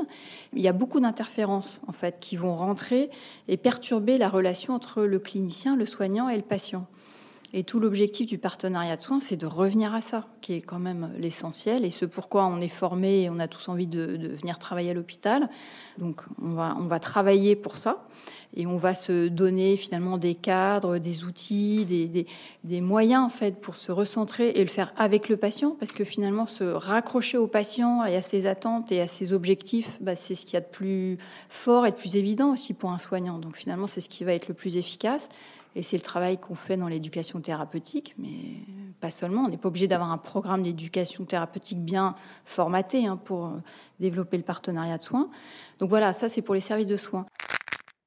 Il 0.53 0.61
y 0.61 0.67
a 0.67 0.73
beaucoup 0.73 0.99
d'interférences 0.99 1.81
en 1.87 1.91
fait 1.91 2.17
qui 2.19 2.35
vont 2.35 2.55
rentrer 2.55 3.09
et 3.47 3.57
perturber 3.57 4.17
la 4.17 4.29
relation 4.29 4.73
entre 4.73 5.03
le 5.03 5.19
clinicien, 5.19 5.75
le 5.75 5.85
soignant 5.85 6.29
et 6.29 6.35
le 6.35 6.43
patient. 6.43 6.87
Et 7.53 7.63
tout 7.63 7.79
l'objectif 7.79 8.27
du 8.27 8.37
partenariat 8.37 8.97
de 8.97 9.01
soins, 9.01 9.21
c'est 9.21 9.37
de 9.37 9.45
revenir 9.45 9.95
à 9.95 10.01
ça, 10.01 10.27
qui 10.41 10.53
est 10.53 10.61
quand 10.61 10.79
même 10.79 11.11
l'essentiel, 11.17 11.85
et 11.85 11.89
ce 11.89 12.05
pourquoi 12.05 12.45
on 12.45 12.59
est 12.59 12.67
formé 12.67 13.23
et 13.23 13.29
on 13.29 13.39
a 13.39 13.47
tous 13.47 13.69
envie 13.69 13.87
de, 13.87 14.35
venir 14.37 14.59
travailler 14.59 14.91
à 14.91 14.93
l'hôpital. 14.93 15.49
Donc 15.97 16.23
on 16.41 16.51
va, 16.51 16.75
on 16.77 16.87
va 16.87 16.99
travailler 16.99 17.55
pour 17.55 17.77
ça, 17.77 18.05
et 18.53 18.67
on 18.67 18.75
va 18.75 18.93
se 18.93 19.29
donner 19.29 19.77
finalement 19.77 20.17
des 20.17 20.35
cadres, 20.35 20.97
des 20.97 21.23
outils, 21.23 21.85
des, 21.85 22.27
des, 22.63 22.81
moyens 22.81 23.23
en 23.23 23.29
fait 23.29 23.61
pour 23.61 23.77
se 23.77 23.91
recentrer 23.91 24.49
et 24.49 24.61
le 24.61 24.69
faire 24.69 24.93
avec 24.97 25.29
le 25.29 25.37
patient, 25.37 25.75
parce 25.79 25.93
que 25.93 26.03
finalement 26.03 26.47
se 26.47 26.65
raccrocher 26.65 27.37
au 27.37 27.47
patient 27.47 28.03
et 28.03 28.17
à 28.17 28.21
ses 28.21 28.45
attentes 28.45 28.91
et 28.91 28.99
à 28.99 29.07
ses 29.07 29.31
objectifs, 29.31 29.97
bah, 30.01 30.17
c'est 30.17 30.35
ce 30.35 30.45
qu'il 30.45 30.55
y 30.55 30.57
a 30.57 30.61
de 30.61 30.65
plus 30.65 31.17
fort 31.49 31.85
et 31.85 31.91
de 31.91 31.95
plus 31.95 32.17
évident 32.17 32.51
aussi 32.51 32.73
pour 32.73 32.91
un 32.91 32.99
soignant. 32.99 33.39
Donc 33.39 33.55
finalement 33.55 33.87
c'est 33.87 34.01
ce 34.01 34.09
qui 34.09 34.25
va 34.25 34.33
être 34.33 34.49
le 34.49 34.53
plus 34.53 34.75
efficace. 34.75 35.29
Et 35.77 35.83
c'est 35.83 35.97
le 35.97 36.01
travail 36.01 36.39
qu'on 36.39 36.55
fait 36.55 36.75
dans 36.75 36.87
l'éducation 36.87 37.39
thérapeutique, 37.39 38.15
mais 38.17 38.65
pas 38.99 39.11
seulement. 39.11 39.43
On 39.43 39.47
n'est 39.47 39.57
pas 39.57 39.67
obligé 39.67 39.87
d'avoir 39.87 40.11
un 40.11 40.17
programme 40.17 40.63
d'éducation 40.63 41.23
thérapeutique 41.23 41.85
bien 41.85 42.15
formaté 42.45 43.05
hein, 43.05 43.15
pour 43.15 43.45
euh, 43.45 43.61
développer 43.99 44.37
le 44.37 44.43
partenariat 44.43 44.97
de 44.97 45.03
soins. 45.03 45.29
Donc 45.77 45.89
voilà, 45.89 46.13
ça 46.13 46.29
c'est 46.29 46.41
pour 46.41 46.55
les 46.55 46.61
services 46.61 46.87
de 46.87 46.97
soins. 46.97 47.27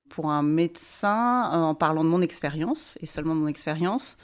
Pour 0.09 0.33
un 0.33 0.43
médecin, 0.43 1.49
euh, 1.53 1.63
en 1.63 1.77
parlant 1.77 2.03
de 2.03 2.09
mon 2.09 2.23
expérience, 2.23 2.99
et 3.03 3.07
seulement 3.07 3.37
de 3.37 3.41
mon 3.41 3.47
expérience, 3.47 4.17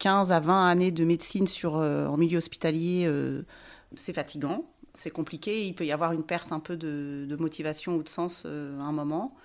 15 0.00 0.32
à 0.32 0.40
20 0.40 0.66
années 0.66 0.90
de 0.90 1.04
médecine 1.04 1.46
sur, 1.46 1.76
euh, 1.76 2.08
en 2.08 2.16
milieu 2.16 2.38
hospitalier, 2.38 3.08
c'est 3.94 4.12
fatigant, 4.12 4.64
c'est 4.92 5.10
compliqué, 5.10 5.64
il 5.64 5.76
peut 5.76 5.86
y 5.86 5.92
avoir 5.92 6.10
une 6.10 6.24
perte 6.24 6.50
un 6.50 6.58
peu 6.58 6.76
de, 6.76 7.26
de 7.28 7.36
motivation 7.36 7.94
ou 7.94 8.02
de 8.02 8.08
sens 8.08 8.44
à 8.44 8.48
un 8.48 8.92
moment. 8.92 9.36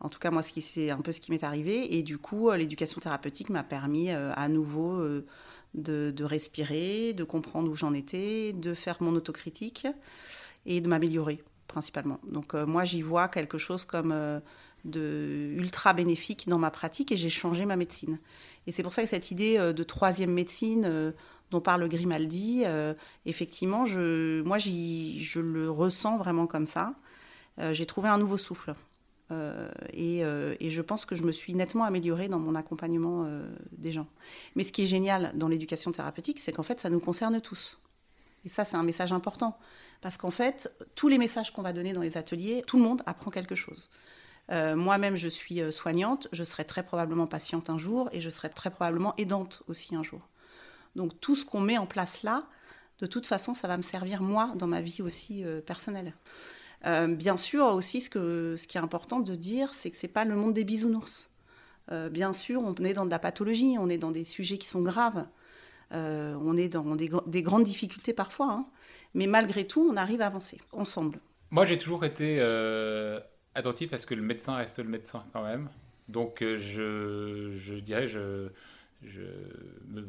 En 0.00 0.08
tout 0.08 0.18
cas, 0.18 0.30
moi, 0.30 0.42
c'est 0.42 0.90
un 0.90 1.00
peu 1.00 1.12
ce 1.12 1.20
qui 1.20 1.30
m'est 1.30 1.44
arrivé. 1.44 1.96
Et 1.96 2.02
du 2.02 2.18
coup, 2.18 2.50
euh, 2.50 2.56
l'éducation 2.56 3.00
thérapeutique 3.00 3.50
m'a 3.50 3.62
permis 3.62 4.10
euh, 4.10 4.32
à 4.34 4.48
nouveau 4.48 5.00
euh, 5.00 5.26
de, 5.74 6.24
respirer, 6.24 7.12
de 7.14 7.24
comprendre 7.24 7.70
où 7.70 7.76
j'en 7.76 7.94
étais, 7.94 8.52
de 8.52 8.74
faire 8.74 9.02
mon 9.02 9.14
autocritique 9.14 9.86
et 10.66 10.80
de 10.80 10.88
m'améliorer 10.88 11.42
principalement. 11.66 12.20
Donc 12.30 12.54
moi, 12.54 12.84
j'y 12.84 13.02
vois 13.02 13.28
quelque 13.28 13.58
chose 13.58 13.84
comme 13.84 14.14
de 14.84 15.52
ultra 15.56 15.92
bénéfique 15.92 16.48
dans 16.48 16.58
ma 16.58 16.70
pratique 16.70 17.10
et 17.10 17.16
j'ai 17.16 17.28
changé 17.28 17.66
ma 17.66 17.76
médecine. 17.76 18.20
Et 18.66 18.72
c'est 18.72 18.84
pour 18.84 18.94
ça 18.94 19.02
que 19.02 19.08
cette 19.08 19.32
idée 19.32 19.58
de 19.58 19.82
troisième 19.82 20.30
médecine 20.30 21.12
dont 21.50 21.60
parle 21.60 21.88
Grimaldi, 21.88 22.62
effectivement, 23.26 23.80
moi, 23.80 24.58
je 24.58 25.40
le 25.40 25.70
ressens 25.70 26.16
vraiment 26.16 26.46
comme 26.46 26.66
ça. 26.66 26.94
j'ai 27.72 27.84
trouvé 27.84 28.08
un 28.08 28.18
nouveau 28.18 28.38
souffle. 28.38 28.74
Euh, 29.32 29.68
euh, 29.94 30.54
et, 30.60 30.70
je 30.70 30.82
pense 30.82 31.04
que 31.04 31.14
je 31.14 31.22
me 31.22 31.32
suis 31.32 31.54
nettement 31.54 31.84
améliorée 31.84 32.28
dans 32.28 32.38
mon 32.38 32.54
accompagnement 32.54 33.24
euh, 33.26 33.48
des 33.72 33.92
gens. 33.92 34.06
Mais 34.54 34.64
ce 34.64 34.72
qui 34.72 34.84
est 34.84 34.86
génial 34.86 35.32
dans 35.34 35.48
l'éducation 35.48 35.90
thérapeutique, 35.92 36.40
c'est 36.40 36.52
qu'en 36.52 36.62
fait, 36.62 36.80
ça 36.80 36.90
nous 36.90 37.00
concerne 37.00 37.40
tous. 37.40 37.78
Et 38.44 38.48
ça, 38.48 38.64
c'est 38.64 38.76
un 38.76 38.84
message 38.84 39.12
important. 39.12 39.58
Parce 40.00 40.16
qu'en 40.16 40.30
fait, 40.30 40.72
tous 40.94 41.08
les 41.08 41.18
messages 41.18 41.52
qu'on 41.52 41.62
va 41.62 41.72
donner 41.72 41.92
dans 41.92 42.02
les 42.02 42.16
ateliers, 42.16 42.62
tout 42.66 42.76
le 42.76 42.84
monde 42.84 43.02
apprend 43.06 43.30
quelque 43.30 43.54
chose. 43.54 43.90
Moi-même, 44.48 45.16
je 45.16 45.26
suis 45.26 45.60
soignante, 45.72 46.28
je 46.30 46.44
serai 46.44 46.64
très 46.64 46.84
probablement 46.84 47.26
patiente 47.26 47.68
un 47.68 47.78
jour 47.78 48.08
et 48.12 48.20
je 48.20 48.30
serai 48.30 48.48
très 48.48 48.70
probablement 48.70 49.12
aidante 49.16 49.64
aussi 49.66 49.96
un 49.96 50.04
jour. 50.04 50.28
Donc 50.94 51.18
tout 51.18 51.34
ce 51.34 51.44
qu'on 51.44 51.58
met 51.58 51.78
en 51.78 51.86
place 51.86 52.22
là, 52.22 52.46
de 53.00 53.06
toute 53.06 53.26
façon, 53.26 53.54
ça 53.54 53.66
va 53.66 53.76
me 53.76 53.82
servir 53.82 54.22
moi 54.22 54.52
dans 54.54 54.68
ma 54.68 54.80
vie 54.80 55.02
aussi 55.02 55.44
euh, 56.84 57.06
bien 57.06 57.36
sûr, 57.36 57.64
aussi, 57.66 58.00
ce, 58.00 58.54
ce 58.56 58.66
qui 58.66 58.76
est 58.76 58.80
important 58.80 59.20
de 59.20 59.34
dire, 59.34 59.72
c'est 59.72 59.90
que 59.90 59.96
c'est 59.96 60.08
pas 60.08 60.24
le 60.24 60.36
monde 60.36 60.52
des 60.52 60.64
bisounours. 60.64 61.30
bien 62.10 62.32
sûr, 62.32 62.62
on 62.62 62.74
est 62.84 62.92
dans 62.92 63.06
de 63.06 63.10
la 63.10 63.18
pathologie, 63.18 63.76
on 63.78 63.88
est 63.88 63.98
dans 63.98 64.10
des 64.10 64.24
sujets 64.24 64.58
qui 64.58 64.66
sont 64.66 64.82
graves, 64.82 65.26
on 65.92 66.56
est 66.56 66.68
dans 66.68 66.96
des, 66.96 67.42
grandes 67.42 67.64
difficultés 67.64 68.12
parfois, 68.12 68.50
hein. 68.50 68.66
mais 69.14 69.26
malgré 69.26 69.66
tout, 69.66 69.88
on 69.90 69.96
arrive 69.96 70.20
à 70.20 70.26
avancer 70.26 70.60
ensemble. 70.72 71.20
Moi, 71.50 71.64
j'ai 71.64 71.78
toujours 71.78 72.04
été 72.04 72.40
attentif 73.54 73.92
à 73.92 73.98
ce 73.98 74.06
que 74.06 74.14
le 74.14 74.22
médecin 74.22 74.56
reste 74.56 74.78
le 74.78 74.88
médecin 74.88 75.24
quand 75.32 75.42
même. 75.42 75.68
Donc 76.08 76.42
euh, 76.42 76.56
je, 76.58 77.50
je 77.52 77.74
dirais, 77.74 78.06
je, 78.06 78.48
je 79.02 79.22
me 79.88 80.06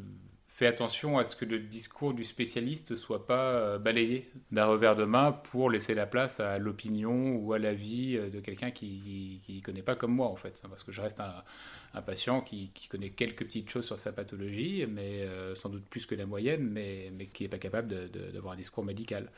fais 0.58 0.66
attention 0.66 1.18
à 1.18 1.24
ce 1.24 1.36
que 1.36 1.44
le 1.44 1.60
discours 1.60 2.14
du 2.14 2.24
spécialiste 2.24 2.96
soit 2.96 3.26
pas 3.26 3.52
euh, 3.52 3.78
balayé 3.78 4.28
d'un 4.50 4.66
revers 4.66 4.96
de 4.96 5.04
main 5.04 5.30
pour 5.30 5.70
laisser 5.70 5.94
la 5.94 6.04
place 6.04 6.40
à 6.40 6.58
l'opinion 6.58 7.36
ou 7.36 7.52
à 7.52 7.60
l'avis 7.60 8.16
euh, 8.16 8.28
de 8.28 8.40
quelqu'un 8.40 8.72
qui 8.72 9.40
ne 9.48 9.60
connaît 9.60 9.82
pas 9.82 9.94
comme 9.94 10.12
moi 10.12 10.26
en 10.26 10.34
fait. 10.34 10.60
Parce 10.68 10.82
que 10.82 10.90
je 10.90 11.00
reste 11.00 11.20
un, 11.20 12.02
patient 12.02 12.40
qui, 12.40 12.72
connaît 12.90 13.10
quelques 13.10 13.44
petites 13.44 13.70
choses 13.70 13.86
sur 13.86 13.98
sa 13.98 14.12
pathologie, 14.12 14.86
mais 14.88 15.26
sans 15.54 15.68
doute 15.68 15.84
plus 15.84 16.06
que 16.06 16.14
la 16.14 16.26
moyenne, 16.26 16.62
mais, 16.62 17.10
qui 17.32 17.42
n'est 17.42 17.48
pas 17.48 17.58
capable 17.58 18.08
d'avoir 18.32 18.54
un 18.54 18.56
discours 18.56 18.84
médical. 18.84 19.28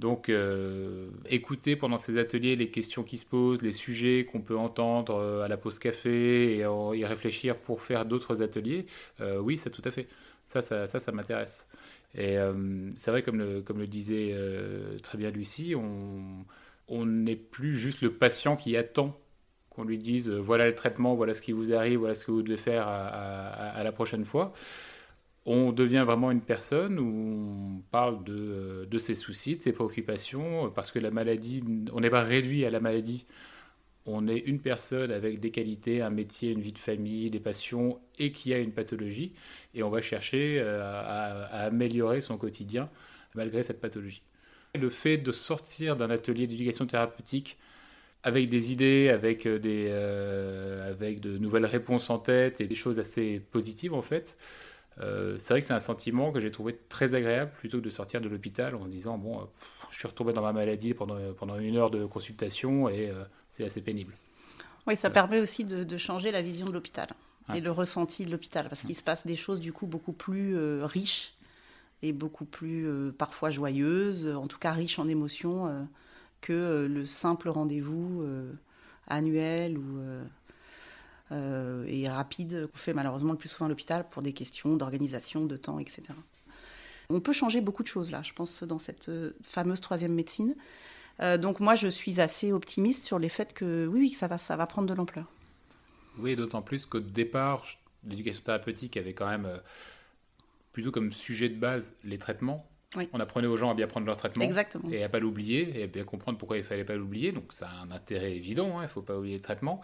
Donc, 0.00 0.30
euh, 0.30 1.10
écouter 1.28 1.76
pendant 1.76 1.98
ces 1.98 2.16
ateliers 2.16 2.56
les 2.56 2.70
questions 2.70 3.02
qui 3.02 3.18
se 3.18 3.26
posent, 3.26 3.60
les 3.60 3.74
sujets 3.74 4.24
qu'on 4.24 4.40
peut 4.40 4.56
entendre 4.56 5.16
euh, 5.16 5.42
à 5.42 5.48
la 5.48 5.58
pause 5.58 5.78
café 5.78 6.56
et 6.56 6.60
y 6.60 7.04
réfléchir 7.04 7.58
pour 7.58 7.82
faire 7.82 8.06
d'autres 8.06 8.40
ateliers, 8.40 8.86
euh, 9.20 9.38
oui, 9.38 9.58
ça 9.58 9.68
tout 9.68 9.82
à 9.84 9.90
fait. 9.90 10.08
Ça, 10.50 10.62
ça, 10.62 10.86
ça, 10.86 11.12
m'intéresse. 11.12 11.68
Et 12.14 12.36
c'est 12.96 13.10
vrai, 13.12 13.22
comme 13.22 13.38
le, 13.38 13.60
comme 13.62 13.78
le 13.78 13.86
disait 13.86 14.34
très 15.02 15.16
bien 15.16 15.30
Lucie, 15.30 15.74
on 15.76 17.06
n'est 17.06 17.36
plus 17.36 17.76
juste 17.76 18.02
le 18.02 18.12
patient 18.12 18.56
qui 18.56 18.76
attend 18.76 19.16
qu'on 19.68 19.84
lui 19.84 19.98
dise 19.98 20.28
voilà 20.28 20.66
le 20.66 20.74
traitement, 20.74 21.14
voilà 21.14 21.34
ce 21.34 21.42
qui 21.42 21.52
vous 21.52 21.72
arrive, 21.72 22.00
voilà 22.00 22.16
ce 22.16 22.24
que 22.24 22.32
vous 22.32 22.42
devez 22.42 22.56
faire 22.56 22.88
à 22.88 23.80
la 23.84 23.92
prochaine 23.92 24.24
fois 24.24 24.52
on 25.46 25.72
devient 25.72 26.04
vraiment 26.06 26.30
une 26.30 26.42
personne 26.42 26.98
où 26.98 27.78
on 27.78 27.82
parle 27.90 28.22
de, 28.24 28.86
de, 28.90 28.98
ses 28.98 29.14
soucis, 29.14 29.56
de 29.56 29.62
ses 29.62 29.72
préoccupations, 29.72 30.70
parce 30.70 30.90
que 30.90 30.98
la 30.98 31.10
maladie, 31.10 31.64
on 31.92 32.00
n'est 32.00 32.10
pas 32.10 32.22
réduit 32.22 32.64
à 32.64 32.70
la 32.70 32.80
maladie. 32.80 33.26
On 34.12 34.26
est 34.28 34.38
une 34.38 34.60
personne 34.60 35.10
avec 35.10 35.40
des 35.40 35.50
qualités, 35.50 36.02
un 36.02 36.10
métier, 36.10 36.50
une 36.50 36.60
vie 36.60 36.72
de 36.72 36.78
famille, 36.78 37.30
des 37.30 37.40
passions 37.40 38.00
et 38.18 38.32
qui 38.32 38.52
a 38.52 38.58
une 38.58 38.72
pathologie. 38.72 39.32
Et 39.74 39.82
on 39.82 39.90
va 39.90 40.00
chercher 40.00 40.58
euh, 40.60 40.82
à, 40.82 41.64
améliorer 41.66 42.20
son 42.20 42.36
quotidien 42.36 42.88
malgré 43.34 43.62
cette 43.62 43.80
pathologie. 43.80 44.22
Le 44.74 44.90
fait 44.90 45.16
de 45.16 45.32
sortir 45.32 45.96
d'un 45.96 46.10
atelier 46.10 46.46
d'éducation 46.46 46.86
thérapeutique 46.86 47.56
avec 48.22 48.48
des 48.48 48.72
idées, 48.72 49.08
avec, 49.08 49.48
des, 49.48 49.86
euh, 49.90 50.90
avec 50.90 51.20
de 51.20 51.38
nouvelles 51.38 51.66
réponses 51.66 52.10
en 52.10 52.18
tête 52.18 52.60
et 52.60 52.66
des 52.66 52.74
choses 52.74 52.98
assez 52.98 53.40
positives 53.50 53.94
en 53.94 54.02
fait, 54.02 54.36
euh, 54.98 55.36
c'est 55.38 55.54
vrai 55.54 55.60
que 55.60 55.66
c'est 55.66 55.72
un 55.72 55.80
sentiment 55.80 56.32
que 56.32 56.40
j'ai 56.40 56.50
trouvé 56.50 56.78
très 56.88 57.14
agréable 57.14 57.52
plutôt 57.58 57.78
que 57.78 57.84
de 57.84 57.90
sortir 57.90 58.20
de 58.20 58.28
l'hôpital 58.28 58.74
en 58.74 58.84
se 58.84 58.90
disant 58.90 59.16
bon, 59.18 59.40
euh, 59.40 59.44
je 59.90 59.98
suis 59.98 60.08
retombé 60.08 60.32
dans 60.32 60.42
ma 60.42 60.52
maladie 60.52 60.94
pendant, 60.94 61.16
pendant 61.38 61.58
une 61.58 61.76
heure 61.76 61.90
de 61.90 62.04
consultation 62.06 62.88
et 62.88 63.08
euh, 63.08 63.24
c'est 63.48 63.64
assez 63.64 63.82
pénible. 63.82 64.14
Oui, 64.86 64.96
ça 64.96 65.10
permet 65.10 65.40
aussi 65.40 65.64
de, 65.64 65.98
changer 65.98 66.30
la 66.30 66.42
vision 66.42 66.66
de 66.66 66.72
l'hôpital 66.72 67.08
et 67.54 67.60
le 67.60 67.70
ressenti 67.70 68.24
de 68.24 68.30
l'hôpital 68.30 68.68
parce 68.68 68.82
qu'il 68.82 68.94
se 68.94 69.02
passe 69.02 69.26
des 69.26 69.36
choses 69.36 69.60
du 69.60 69.72
coup 69.72 69.86
beaucoup 69.86 70.12
plus 70.12 70.56
riches 70.82 71.34
et 72.02 72.12
beaucoup 72.12 72.44
plus 72.44 73.12
parfois 73.18 73.50
joyeuses, 73.50 74.26
en 74.28 74.46
tout 74.46 74.58
cas 74.58 74.72
riches 74.72 74.98
en 74.98 75.08
émotions 75.08 75.86
que 76.40 76.88
le 76.88 77.04
simple 77.04 77.48
rendez-vous 77.48 78.24
annuel 79.08 79.78
ou 79.78 80.00
euh, 81.32 81.84
et 81.86 82.08
rapide 82.08 82.68
qu'on 82.72 82.78
fait 82.78 82.92
malheureusement 82.92 83.30
le 83.30 83.38
plus 83.38 83.48
souvent 83.48 83.66
à 83.66 83.68
l'hôpital 83.68 84.08
pour 84.10 84.20
des 84.20 84.32
questions 84.32 84.74
d'organisation, 84.74 85.46
de 85.46 85.56
temps, 85.56 85.78
etc. 85.78 86.02
On 87.10 87.20
peut 87.20 87.32
changer 87.32 87.60
beaucoup 87.60 87.82
de 87.82 87.88
choses 87.88 88.10
là, 88.10 88.22
je 88.22 88.32
pense, 88.32 88.62
dans 88.62 88.78
cette 88.78 89.08
euh, 89.08 89.32
fameuse 89.42 89.80
troisième 89.80 90.14
médecine. 90.14 90.54
Euh, 91.20 91.36
donc 91.36 91.60
moi, 91.60 91.74
je 91.74 91.88
suis 91.88 92.20
assez 92.20 92.52
optimiste 92.52 93.04
sur 93.04 93.18
les 93.18 93.28
faits 93.28 93.52
que 93.52 93.86
oui, 93.86 94.00
oui, 94.00 94.10
ça 94.10 94.26
va, 94.26 94.38
ça 94.38 94.56
va 94.56 94.66
prendre 94.66 94.88
de 94.88 94.94
l'ampleur. 94.94 95.26
Oui, 96.18 96.36
d'autant 96.36 96.62
plus 96.62 96.86
qu'au 96.86 97.00
départ, 97.00 97.66
l'éducation 98.06 98.42
thérapeutique 98.42 98.96
avait 98.96 99.12
quand 99.12 99.28
même 99.28 99.48
plutôt 100.72 100.90
comme 100.90 101.12
sujet 101.12 101.48
de 101.48 101.56
base 101.56 101.96
les 102.04 102.18
traitements. 102.18 102.66
On 103.12 103.20
apprenait 103.20 103.46
aux 103.46 103.56
gens 103.56 103.70
à 103.70 103.74
bien 103.74 103.86
prendre 103.86 104.06
leur 104.06 104.16
traitement 104.16 104.42
Exactement. 104.42 104.90
et 104.90 105.04
à 105.04 105.08
pas 105.08 105.20
l'oublier 105.20 105.78
et 105.78 105.84
à 105.84 105.86
bien 105.86 106.02
comprendre 106.02 106.38
pourquoi 106.38 106.58
il 106.58 106.64
fallait 106.64 106.84
pas 106.84 106.96
l'oublier. 106.96 107.30
Donc 107.30 107.52
ça 107.52 107.68
a 107.68 107.86
un 107.86 107.92
intérêt 107.92 108.34
évident, 108.34 108.78
hein, 108.78 108.82
il 108.82 108.86
ne 108.86 108.88
faut 108.88 109.02
pas 109.02 109.16
oublier 109.16 109.36
le 109.36 109.42
traitement. 109.42 109.80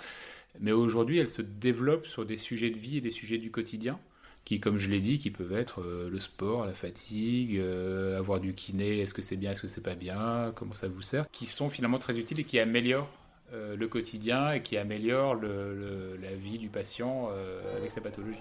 Mais 0.59 0.73
aujourd'hui, 0.73 1.18
elle 1.18 1.28
se 1.28 1.42
développe 1.42 2.06
sur 2.06 2.26
des 2.26 2.37
sujets 2.37 2.71
de 2.71 2.78
vie 2.78 2.97
et 2.97 3.00
des 3.00 3.12
sujets 3.12 3.38
du 3.38 3.52
quotidien 3.52 4.00
qui, 4.46 4.60
comme 4.60 4.78
je 4.78 4.88
l'ai 4.88 5.00
dit, 5.00 5.18
qui 5.18 5.30
peuvent 5.30 5.52
être 5.52 5.80
euh, 5.80 6.08
le 6.08 6.20
sport, 6.20 6.64
la 6.64 6.72
fatigue, 6.72 7.58
euh, 7.58 8.16
avoir 8.16 8.38
du 8.38 8.54
kiné, 8.54 9.00
est-ce 9.00 9.12
que 9.12 9.20
c'est 9.20 9.36
bien, 9.36 9.50
est-ce 9.50 9.60
que 9.60 9.66
c'est 9.66 9.82
pas 9.82 9.96
bien, 9.96 10.52
comment 10.54 10.72
ça 10.72 10.86
vous 10.86 11.02
sert, 11.02 11.28
qui 11.32 11.46
sont 11.46 11.68
finalement 11.68 11.98
très 11.98 12.16
utiles 12.16 12.38
et 12.38 12.44
qui 12.44 12.60
améliorent 12.60 13.10
euh, 13.52 13.76
le 13.76 13.88
quotidien 13.88 14.52
et 14.52 14.62
qui 14.62 14.76
améliorent 14.76 15.34
la 15.34 16.34
vie 16.36 16.58
du 16.58 16.68
patient 16.68 17.28
avec 17.76 17.90
sa 17.90 18.00
pathologie. 18.00 18.38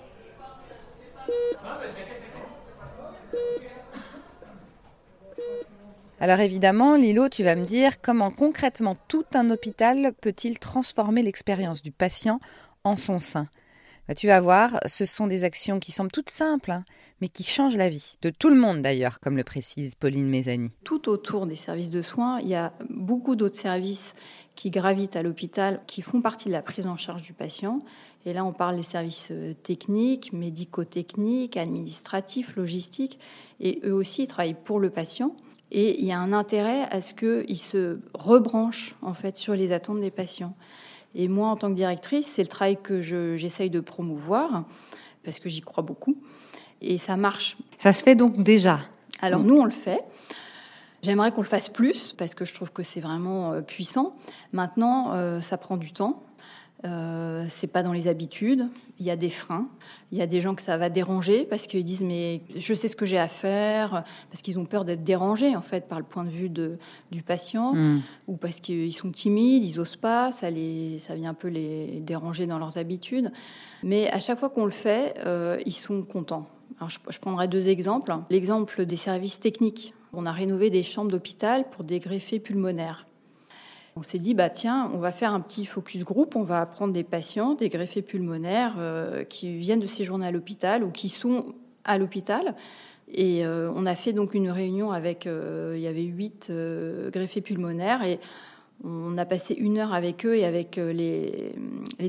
Alors 6.19 6.39
évidemment, 6.39 6.95
Lilo, 6.95 7.29
tu 7.29 7.43
vas 7.43 7.55
me 7.55 7.65
dire 7.65 7.99
comment 7.99 8.29
concrètement 8.29 8.95
tout 9.07 9.25
un 9.33 9.49
hôpital 9.49 10.13
peut-il 10.21 10.59
transformer 10.59 11.23
l'expérience 11.23 11.81
du 11.81 11.91
patient 11.91 12.39
en 12.83 12.95
son 12.95 13.17
sein? 13.17 13.47
Bah, 14.07 14.15
tu 14.15 14.27
vas 14.27 14.39
voir, 14.39 14.79
ce 14.85 15.05
sont 15.05 15.27
des 15.27 15.43
actions 15.43 15.79
qui 15.79 15.91
semblent 15.91 16.11
toutes 16.11 16.29
simples, 16.29 16.71
hein, 16.71 16.83
mais 17.21 17.27
qui 17.27 17.43
changent 17.43 17.77
la 17.77 17.89
vie, 17.89 18.17
de 18.21 18.29
tout 18.29 18.49
le 18.49 18.55
monde 18.55 18.81
d'ailleurs, 18.81 19.19
comme 19.19 19.37
le 19.37 19.43
précise 19.43 19.95
Pauline 19.95 20.29
Mézani. 20.29 20.69
Tout 20.83 21.09
autour 21.09 21.45
des 21.45 21.55
services 21.55 21.89
de 21.89 22.01
soins, 22.01 22.39
il 22.39 22.49
y 22.49 22.55
a 22.55 22.73
beaucoup 22.89 23.35
d'autres 23.35 23.59
services 23.59 24.13
qui 24.55 24.69
gravitent 24.69 25.15
à 25.15 25.23
l'hôpital, 25.23 25.81
qui 25.87 26.01
font 26.01 26.21
partie 26.21 26.47
de 26.47 26.53
la 26.53 26.61
prise 26.61 26.87
en 26.87 26.97
charge 26.97 27.23
du 27.23 27.33
patient. 27.33 27.81
Et 28.25 28.33
là, 28.33 28.45
on 28.45 28.53
parle 28.53 28.75
des 28.77 28.83
services 28.83 29.29
euh, 29.31 29.53
techniques, 29.53 30.33
médico-techniques, 30.33 31.57
administratifs, 31.57 32.55
logistiques. 32.55 33.19
Et 33.59 33.81
eux 33.83 33.93
aussi, 33.93 34.23
ils 34.23 34.27
travaillent 34.27 34.55
pour 34.55 34.79
le 34.79 34.89
patient. 34.89 35.35
Et 35.71 35.99
il 35.99 36.05
y 36.05 36.11
a 36.11 36.19
un 36.19 36.31
intérêt 36.31 36.83
à 36.91 37.01
ce 37.01 37.13
qu'ils 37.13 37.57
se 37.57 37.99
rebranchent 38.13 38.95
en 39.01 39.13
fait 39.13 39.35
sur 39.35 39.55
les 39.55 39.71
attentes 39.71 39.99
des 39.99 40.11
patients. 40.11 40.55
Et 41.15 41.27
moi, 41.27 41.47
en 41.47 41.55
tant 41.55 41.69
que 41.69 41.75
directrice, 41.75 42.27
c'est 42.27 42.41
le 42.43 42.47
travail 42.47 42.77
que 42.81 43.01
j'essaye 43.01 43.69
de 43.69 43.79
promouvoir 43.79 44.65
parce 45.23 45.39
que 45.39 45.49
j'y 45.49 45.61
crois 45.61 45.83
beaucoup. 45.83 46.15
Et 46.81 46.97
ça 46.97 47.15
marche. 47.15 47.57
Ça 47.79 47.93
se 47.93 48.03
fait 48.03 48.15
donc 48.15 48.43
déjà. 48.43 48.79
Alors 49.21 49.41
nous, 49.41 49.55
on 49.55 49.65
le 49.65 49.71
fait. 49.71 50.01
J'aimerais 51.05 51.31
qu'on 51.31 51.41
le 51.41 51.47
fasse 51.47 51.69
plus 51.69 52.13
parce 52.17 52.33
que 52.33 52.45
je 52.45 52.53
trouve 52.55 52.71
que 52.71 52.81
c'est 52.81 52.99
vraiment 52.99 53.53
euh, 53.53 53.61
puissant. 53.61 54.13
Maintenant, 54.53 55.13
euh, 55.13 55.39
ça 55.39 55.55
prend 55.55 55.77
du 55.77 55.93
temps. 55.93 56.23
Euh, 56.83 57.45
c'est 57.47 57.67
pas 57.67 57.83
dans 57.83 57.93
les 57.93 58.07
habitudes. 58.07 58.67
Il 58.99 59.05
y 59.05 59.11
a 59.11 59.15
des 59.15 59.29
freins. 59.29 59.67
Il 60.11 60.17
y 60.17 60.21
a 60.23 60.25
des 60.25 60.41
gens 60.41 60.55
que 60.55 60.63
ça 60.63 60.77
va 60.77 60.89
déranger 60.89 61.45
parce 61.45 61.67
qu'ils 61.67 61.83
disent 61.83 62.01
mais 62.01 62.41
je 62.55 62.73
sais 62.73 62.87
ce 62.87 62.95
que 62.95 63.05
j'ai 63.05 63.19
à 63.19 63.27
faire 63.27 64.03
parce 64.31 64.41
qu'ils 64.41 64.57
ont 64.57 64.65
peur 64.65 64.83
d'être 64.83 65.03
dérangés 65.03 65.55
en 65.55 65.61
fait 65.61 65.87
par 65.87 65.99
le 65.99 66.05
point 66.05 66.23
de 66.23 66.29
vue 66.31 66.49
de, 66.49 66.79
du 67.11 67.21
patient 67.21 67.75
hmm. 67.75 68.01
ou 68.27 68.35
parce 68.35 68.59
qu'ils 68.59 68.93
sont 68.93 69.11
timides, 69.11 69.63
ils 69.63 69.79
osent 69.79 69.95
pas. 69.95 70.31
Ça 70.31 70.49
les, 70.49 70.97
ça 70.97 71.13
vient 71.13 71.29
un 71.29 71.35
peu 71.35 71.49
les 71.49 72.01
déranger 72.01 72.47
dans 72.47 72.57
leurs 72.57 72.79
habitudes. 72.79 73.31
Mais 73.83 74.09
à 74.09 74.19
chaque 74.19 74.39
fois 74.39 74.49
qu'on 74.49 74.65
le 74.65 74.71
fait, 74.71 75.13
euh, 75.23 75.59
ils 75.67 75.71
sont 75.71 76.01
contents. 76.01 76.47
Alors 76.79 76.89
je, 76.89 76.97
je 77.09 77.19
prendrai 77.19 77.47
deux 77.47 77.69
exemples. 77.69 78.11
L'exemple 78.31 78.87
des 78.87 78.97
services 78.97 79.39
techniques. 79.39 79.93
On 80.17 80.25
a 80.25 80.31
rénové 80.31 80.69
des 80.69 80.83
chambres 80.83 81.11
d'hôpital 81.11 81.69
pour 81.69 81.83
des 81.83 81.99
greffés 81.99 82.39
pulmonaires. 82.39 83.05
On 83.97 84.03
s'est 84.03 84.19
dit, 84.19 84.33
bah 84.33 84.49
tiens, 84.49 84.91
on 84.93 84.97
va 84.97 85.11
faire 85.11 85.33
un 85.33 85.39
petit 85.39 85.65
focus 85.65 86.03
group, 86.03 86.35
on 86.35 86.43
va 86.43 86.65
prendre 86.65 86.93
des 86.93 87.03
patients, 87.03 87.53
des 87.53 87.69
greffés 87.69 88.01
pulmonaires 88.01 88.75
euh, 88.77 89.23
qui 89.23 89.57
viennent 89.57 89.79
de 89.79 89.87
séjourner 89.87 90.27
à 90.27 90.31
l'hôpital 90.31 90.83
ou 90.83 90.91
qui 90.91 91.07
sont 91.07 91.55
à 91.85 91.97
l'hôpital. 91.97 92.55
Et 93.09 93.45
euh, 93.45 93.71
on 93.73 93.85
a 93.85 93.95
fait 93.95 94.11
donc 94.11 94.33
une 94.33 94.49
réunion 94.49 94.91
avec, 94.91 95.27
euh, 95.27 95.75
il 95.77 95.81
y 95.81 95.87
avait 95.87 96.03
huit 96.03 96.51
greffés 97.11 97.41
pulmonaires 97.41 98.03
et 98.03 98.19
on 98.83 99.17
a 99.17 99.25
passé 99.25 99.53
une 99.53 99.77
heure 99.77 99.93
avec 99.93 100.25
eux 100.25 100.35
et 100.35 100.43
avec 100.43 100.75
les, 100.75 101.55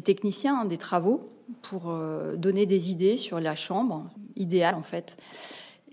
techniciens 0.03 0.65
des 0.65 0.79
travaux 0.79 1.31
pour 1.63 1.97
donner 2.37 2.67
des 2.67 2.91
idées 2.91 3.17
sur 3.17 3.39
la 3.39 3.55
chambre 3.55 4.11
idéale 4.35 4.75
en 4.75 4.83
fait. 4.83 5.17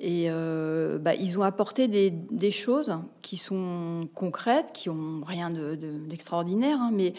Et 0.05 0.25
euh, 0.27 0.97
bah, 0.97 1.15
ils 1.15 1.39
ont 1.39 1.43
apporté 1.43 1.87
des, 1.87 2.51
choses 2.51 2.99
qui 3.21 3.37
sont 3.37 4.09
concrètes, 4.13 4.71
qui 4.73 4.89
ont 4.89 5.21
rien 5.25 5.49
d'extraordinaire, 5.49 6.77
de, 6.77 6.83
hein, 6.83 6.89
mais 6.91 7.13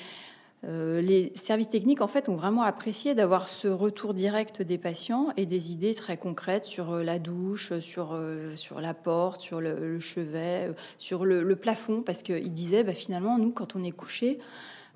euh, 0.64 1.00
les 1.00 1.32
services 1.34 1.70
techniques, 1.70 2.02
en 2.02 2.08
fait, 2.08 2.28
ont 2.28 2.36
vraiment 2.36 2.60
apprécié 2.60 3.14
d'avoir 3.14 3.48
ce 3.48 3.68
retour 3.68 4.12
direct 4.12 4.60
des 4.60 4.76
patients 4.76 5.28
et 5.38 5.46
des 5.46 5.72
idées 5.72 5.94
très 5.94 6.18
concrètes 6.18 6.66
sur 6.66 6.92
euh, 6.92 7.02
la 7.02 7.18
douche, 7.18 7.78
sur, 7.78 8.20
sur 8.54 8.82
la 8.82 8.92
porte, 8.92 9.40
sur 9.40 9.62
le, 9.62 9.98
chevet, 9.98 10.70
sur 10.98 11.24
le, 11.24 11.56
plafond, 11.56 12.02
parce 12.02 12.22
qu'ils 12.22 12.52
disaient, 12.52 12.84
bah, 12.84 12.92
finalement, 12.92 13.38
nous, 13.38 13.50
quand 13.50 13.76
on 13.76 13.82
est 13.82 13.92
couché, 13.92 14.38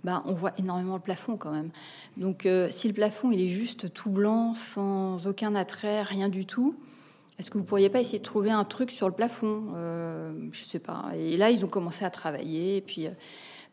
bah, 0.04 0.22
on 0.26 0.34
voit 0.34 0.52
énormément 0.58 0.96
le 0.96 1.00
plafond 1.00 1.38
quand 1.38 1.52
même. 1.52 1.70
Donc, 2.18 2.46
si 2.68 2.86
le 2.86 2.92
plafond, 2.92 3.30
il 3.30 3.40
est 3.40 3.48
juste 3.48 3.94
tout 3.94 4.10
blanc, 4.10 4.54
sans 4.54 5.26
aucun 5.26 5.54
attrait, 5.54 6.02
rien 6.02 6.28
du 6.28 6.44
tout, 6.44 6.74
est-ce 7.38 7.50
que 7.50 7.58
vous 7.58 7.64
pourriez 7.64 7.88
pas 7.88 8.00
essayer 8.00 8.18
de 8.18 8.24
trouver 8.24 8.50
un 8.50 8.64
truc 8.64 8.90
sur 8.90 9.08
le 9.08 9.14
plafond 9.14 9.64
Je 10.52 10.64
sais 10.64 10.78
pas. 10.78 11.06
Et 11.16 11.36
là, 11.36 11.50
ils 11.50 11.64
ont 11.64 11.68
commencé 11.68 12.04
à 12.04 12.10
travailler, 12.10 12.78
et 12.78 12.80
puis 12.80 13.08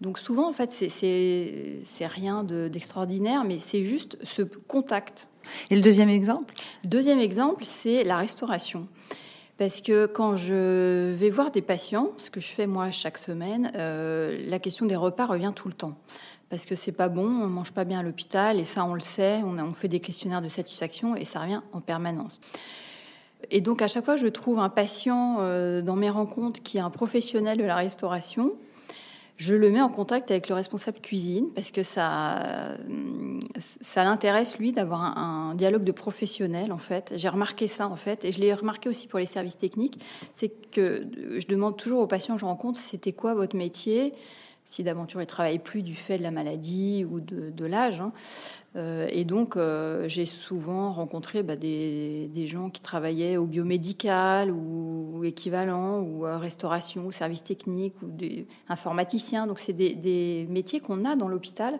donc 0.02 0.20
souvent, 0.20 0.48
en 0.50 0.54
fait, 0.54 0.72
c'est 0.72 2.08
rien 2.08 2.44
d'extraordinaire, 2.44 3.44
mais 3.44 3.60
c'est 3.60 3.84
juste 3.84 4.18
ce 4.24 4.42
contact. 4.42 5.28
Et 5.70 5.76
le 5.76 5.82
deuxième 5.82 6.10
exemple? 6.10 6.54
Le 6.84 6.90
deuxième 6.90 7.20
exemple, 7.20 7.64
c'est 7.66 8.04
la 8.04 8.18
restauration. 8.18 8.88
Parce 9.58 9.80
que 9.80 10.06
quand 10.06 10.36
je 10.36 11.14
vais 11.14 11.30
voir 11.30 11.50
des 11.50 11.62
patients, 11.62 12.12
ce 12.18 12.30
que 12.30 12.42
je 12.42 12.48
fais 12.48 12.68
moi 12.68 12.92
chaque 12.92 13.18
semaine, 13.18 13.72
euh, 13.76 14.38
la 14.50 14.60
question 14.60 14.86
des 14.86 14.98
repas 14.98 15.26
revient 15.26 15.54
tout 15.56 15.70
le 15.70 15.74
temps. 15.74 15.96
Parce 16.50 16.66
que 16.66 16.76
c'est 16.76 16.92
pas 16.92 17.08
bon, 17.08 17.26
on 17.26 17.48
mange 17.48 17.72
pas 17.72 17.86
bien 17.86 18.00
à 18.00 18.04
l'hôpital, 18.04 18.60
et 18.60 18.66
ça 18.66 18.84
on 18.84 18.94
le 18.94 19.00
sait, 19.00 19.42
on, 19.46 19.58
on 19.58 19.74
fait 19.74 19.88
des 19.88 20.02
questionnaires 20.02 20.42
de 20.42 20.50
satisfaction, 20.50 21.16
et 21.16 21.24
ça 21.24 21.40
revient 21.40 21.62
en 21.72 21.80
permanence. 21.80 22.42
Et 23.52 23.62
donc 23.62 23.82
à 23.82 23.88
chaque 23.88 24.06
fois, 24.06 24.16
je 24.16 24.28
trouve 24.28 24.60
un 24.60 24.70
patient 24.70 25.38
euh, 25.40 25.82
dans 25.82 25.96
mes 25.96 26.10
rencontres 26.10 26.62
qui 26.62 26.78
est 26.78 26.82
un 26.82 26.90
professionnel 26.90 27.58
de 27.58 27.64
la 27.64 27.76
restauration, 27.76 28.54
je 29.38 29.54
le 29.54 29.70
mets 29.70 29.82
en 29.82 29.90
contact 29.90 30.32
avec 30.32 30.48
le 30.48 30.56
responsable 30.56 31.00
cuisine 31.02 31.50
parce 31.54 31.72
que 31.72 31.84
ça, 31.84 32.78
ça 33.60 34.04
l'intéresse 34.06 34.58
lui 34.58 34.72
d'avoir 34.72 35.18
un, 35.18 35.56
dialogue 35.56 35.84
de 35.84 35.92
professionnel 35.92 36.72
en 36.72 36.78
fait. 36.78 37.14
J'ai 37.18 37.28
remarqué 37.28 37.68
ça 37.68 37.90
en 37.90 37.98
fait 37.98 38.24
et 38.24 38.32
je 38.32 38.40
l'ai 38.40 38.54
remarqué 38.54 38.88
aussi 38.88 39.08
pour 39.08 39.20
les 39.20 39.26
services 39.26 39.58
techniques. 39.58 40.00
C'est 40.36 40.50
que 40.72 41.06
je 41.38 41.48
demande 41.48 41.76
toujours 41.76 42.00
aux 42.00 42.08
patients 42.08 42.36
que 42.36 42.42
je 42.42 42.46
rencontre 42.46 42.80
c'était 42.80 43.12
quoi 43.12 43.34
votre 43.34 43.58
métier? 43.58 44.14
Si 44.66 44.84
d'aventure 44.84 45.22
ils 45.22 45.28
travaillent 45.28 45.60
plus 45.60 45.84
du 45.84 45.96
fait 45.96 46.18
de 46.18 46.24
la 46.24 46.32
maladie 46.32 47.06
ou 47.10 47.20
de, 47.20 47.66
l'âge. 47.66 48.02
Hein. 48.02 48.12
Euh, 48.76 49.08
et 49.10 49.24
donc, 49.24 49.56
euh, 49.56 50.08
j'ai 50.08 50.26
souvent 50.26 50.92
rencontré 50.92 51.44
bah, 51.44 51.56
des, 51.56 52.30
gens 52.48 52.70
qui 52.70 52.82
travaillaient 52.82 53.38
au 53.38 53.46
biomédical 53.46 54.52
ou, 54.52 55.24
équivalent, 55.24 56.02
ou 56.02 56.26
à 56.26 56.38
restauration, 56.38 57.06
ou 57.06 57.12
service 57.12 57.44
technique, 57.44 57.94
ou 58.02 58.08
des 58.08 58.48
informaticiens. 58.68 59.48
Donc, 59.48 59.60
c'est 59.60 59.74
des, 59.74 60.48
métiers 60.50 60.80
qu'on 60.80 61.06
a 61.06 61.16
dans 61.16 61.28
l'hôpital. 61.28 61.80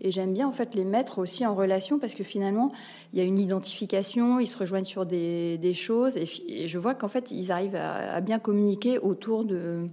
Et 0.00 0.10
j'aime 0.10 0.32
bien 0.32 0.48
en 0.48 0.52
fait 0.52 0.74
les 0.74 0.84
mettre 0.84 1.20
aussi 1.20 1.46
en 1.46 1.54
relation 1.54 2.00
parce 2.00 2.16
que 2.16 2.24
finalement, 2.24 2.72
il 3.12 3.20
y 3.20 3.22
a 3.22 3.24
une 3.24 3.38
identification, 3.38 4.40
ils 4.40 4.48
se 4.48 4.58
rejoignent 4.58 4.84
sur 4.84 5.06
des, 5.06 5.74
choses. 5.74 6.16
Et, 6.16 6.66
je 6.66 6.78
vois 6.78 6.94
qu'en 6.94 7.08
fait, 7.08 7.30
ils 7.30 7.52
arrivent 7.52 7.76
à, 7.76 8.20
bien 8.20 8.40
communiquer 8.40 8.98
autour 8.98 9.44
de, 9.44 9.88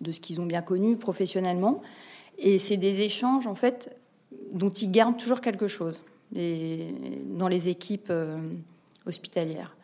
de 0.00 0.12
ce 0.12 0.20
qu'ils 0.20 0.40
ont 0.40 0.46
bien 0.46 0.62
connu 0.62 0.96
professionnellement. 0.96 1.82
Et 2.38 2.58
c'est 2.58 2.76
des 2.76 3.00
échanges 3.00 3.46
en 3.46 3.54
fait 3.54 3.96
dont 4.52 4.70
ils 4.70 4.90
gardent 4.90 5.16
toujours 5.16 5.40
quelque 5.40 5.68
chose 5.68 6.04
dans 6.32 7.48
les 7.48 7.68
équipes 7.68 8.08
euh, 8.10 8.38
hospitalières. 9.06 9.76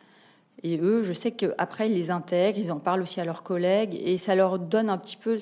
Et 0.61 0.77
eux, 0.77 1.01
je 1.01 1.11
sais 1.11 1.31
qu'après, 1.31 1.89
ils 1.89 1.93
les 1.93 2.09
intègrent, 2.09 2.57
ils 2.57 2.71
en 2.71 2.79
parlent 2.79 3.01
aussi 3.01 3.19
à 3.19 3.25
leurs 3.25 3.43
collègues, 3.43 3.99
et 4.01 4.17
ça 4.17 4.33
leur 4.33 4.59
donne 4.59 4.89
un 4.89 4.97
petit 4.97 5.17
peu 5.17 5.37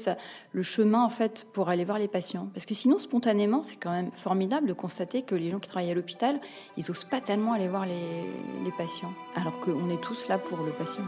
le 0.51 0.63
chemin, 0.63 1.04
en 1.04 1.10
fait, 1.10 1.46
pour 1.54 1.70
aller 1.70 1.86
voir 1.86 2.00
les 2.00 2.08
patients. 2.08 2.50
Parce 2.54 2.66
que 2.66 2.74
sinon, 2.74 2.98
spontanément, 2.98 3.62
c'est 3.62 3.75
quand 3.75 3.92
même 3.92 4.10
formidable 4.13 4.68
de 4.68 4.74
constater 4.74 5.22
que 5.22 5.36
les 5.36 5.51
gens 5.51 5.60
qui 5.60 5.70
travaillent 5.70 5.92
à 5.92 5.96
l'hôpital, 5.96 6.40
ils 6.75 6.86
n'osent 6.88 7.06
pas 7.06 7.22
tellement 7.22 7.54
aller 7.54 7.68
voir 7.68 7.86
les 7.86 8.72
patients, 8.78 9.13
alors 9.36 9.60
qu'on 9.60 9.90
est 9.92 10.01
tous 10.01 10.27
là 10.27 10.40
pour 10.40 10.57
le 10.60 10.72
patient. 10.72 11.03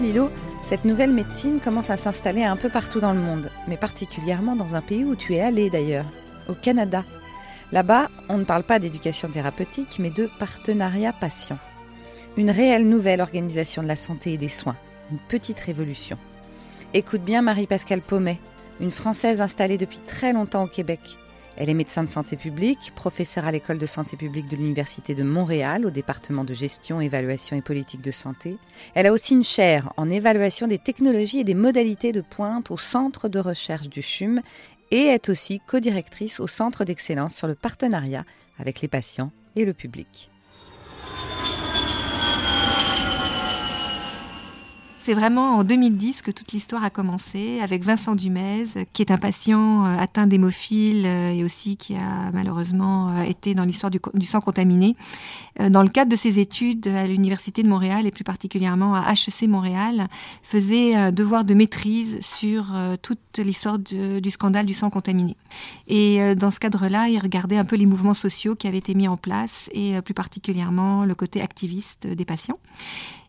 Lilo, 0.00 0.30
cette 0.62 0.84
nouvelle 0.84 1.12
médecine 1.12 1.60
commence 1.60 1.90
à 1.90 1.96
s'installer 1.96 2.44
un 2.44 2.56
peu 2.56 2.68
partout 2.68 3.00
dans 3.00 3.12
le 3.12 3.20
monde, 3.20 3.50
mais 3.68 3.76
particulièrement 3.76 4.56
dans 4.56 4.76
un 4.76 4.80
pays 4.80 5.04
où 5.04 5.16
tu 5.16 5.34
es 5.34 5.40
allé 5.40 5.70
d'ailleurs, 5.70 6.06
au 6.48 6.54
Canada. 6.54 7.04
Là-bas, 7.72 8.08
on 8.28 8.38
ne 8.38 8.44
parle 8.44 8.62
pas 8.62 8.78
d'éducation 8.78 9.28
thérapeutique, 9.28 9.98
mais 9.98 10.10
de 10.10 10.28
partenariat 10.38 11.12
patient. 11.12 11.58
Une 12.36 12.50
réelle 12.50 12.88
nouvelle 12.88 13.20
organisation 13.20 13.82
de 13.82 13.88
la 13.88 13.96
santé 13.96 14.34
et 14.34 14.38
des 14.38 14.48
soins, 14.48 14.76
une 15.10 15.18
petite 15.28 15.60
révolution. 15.60 16.18
Écoute 16.94 17.22
bien 17.22 17.42
Marie-Pascale 17.42 18.02
Paumet, 18.02 18.38
une 18.80 18.90
Française 18.90 19.40
installée 19.40 19.78
depuis 19.78 20.00
très 20.00 20.32
longtemps 20.32 20.64
au 20.64 20.68
Québec. 20.68 21.00
Elle 21.56 21.68
est 21.68 21.74
médecin 21.74 22.02
de 22.02 22.08
santé 22.08 22.36
publique, 22.36 22.92
professeure 22.94 23.46
à 23.46 23.52
l'école 23.52 23.78
de 23.78 23.86
santé 23.86 24.16
publique 24.16 24.48
de 24.48 24.56
l'Université 24.56 25.14
de 25.14 25.22
Montréal 25.22 25.84
au 25.84 25.90
département 25.90 26.44
de 26.44 26.54
gestion, 26.54 27.00
évaluation 27.00 27.56
et 27.56 27.60
politique 27.60 28.02
de 28.02 28.10
santé. 28.10 28.56
Elle 28.94 29.06
a 29.06 29.12
aussi 29.12 29.34
une 29.34 29.44
chaire 29.44 29.92
en 29.96 30.08
évaluation 30.08 30.66
des 30.66 30.78
technologies 30.78 31.40
et 31.40 31.44
des 31.44 31.54
modalités 31.54 32.12
de 32.12 32.22
pointe 32.22 32.70
au 32.70 32.76
centre 32.76 33.28
de 33.28 33.38
recherche 33.38 33.88
du 33.88 34.02
CHUM 34.02 34.40
et 34.90 35.06
est 35.06 35.28
aussi 35.28 35.60
codirectrice 35.66 36.40
au 36.40 36.46
centre 36.46 36.84
d'excellence 36.84 37.34
sur 37.34 37.46
le 37.46 37.54
partenariat 37.54 38.24
avec 38.58 38.80
les 38.80 38.88
patients 38.88 39.32
et 39.56 39.64
le 39.64 39.74
public. 39.74 40.30
C'est 45.04 45.14
vraiment 45.14 45.56
en 45.56 45.64
2010 45.64 46.22
que 46.22 46.30
toute 46.30 46.52
l'histoire 46.52 46.84
a 46.84 46.90
commencé 46.90 47.58
avec 47.60 47.82
Vincent 47.82 48.14
Dumez, 48.14 48.66
qui 48.92 49.02
est 49.02 49.10
un 49.10 49.18
patient 49.18 49.84
euh, 49.84 49.96
atteint 49.98 50.28
d'hémophile 50.28 51.02
euh, 51.06 51.32
et 51.32 51.42
aussi 51.42 51.76
qui 51.76 51.96
a 51.96 52.30
malheureusement 52.32 53.10
euh, 53.10 53.22
été 53.22 53.54
dans 53.54 53.64
l'histoire 53.64 53.90
du, 53.90 54.26
sang 54.26 54.40
contaminé. 54.40 54.94
Dans 55.70 55.82
le 55.82 55.88
cadre 55.88 56.10
de 56.10 56.16
ses 56.16 56.38
études 56.38 56.86
à 56.86 57.06
l'Université 57.06 57.64
de 57.64 57.68
Montréal 57.68 58.06
et 58.06 58.12
plus 58.12 58.22
particulièrement 58.22 58.94
à 58.94 59.12
HEC 59.12 59.48
Montréal, 59.48 60.06
faisait 60.42 60.94
un 60.94 61.10
devoir 61.10 61.44
de 61.44 61.52
maîtrise 61.52 62.18
sur 62.22 62.72
toute 63.02 63.38
l'histoire 63.38 63.78
du 63.78 64.30
scandale 64.30 64.64
du 64.64 64.72
sang 64.72 64.88
contaminé. 64.88 65.36
Et 65.88 66.34
dans 66.36 66.50
ce 66.50 66.58
cadre-là, 66.58 67.08
il 67.08 67.18
regardait 67.18 67.58
un 67.58 67.66
peu 67.66 67.76
les 67.76 67.84
mouvements 67.84 68.14
sociaux 68.14 68.54
qui 68.54 68.66
avaient 68.66 68.78
été 68.78 68.94
mis 68.94 69.08
en 69.08 69.18
place 69.18 69.68
et 69.72 70.00
plus 70.00 70.14
particulièrement 70.14 71.04
le 71.04 71.14
côté 71.14 71.42
activiste 71.42 72.06
des 72.06 72.24
patients. 72.24 72.58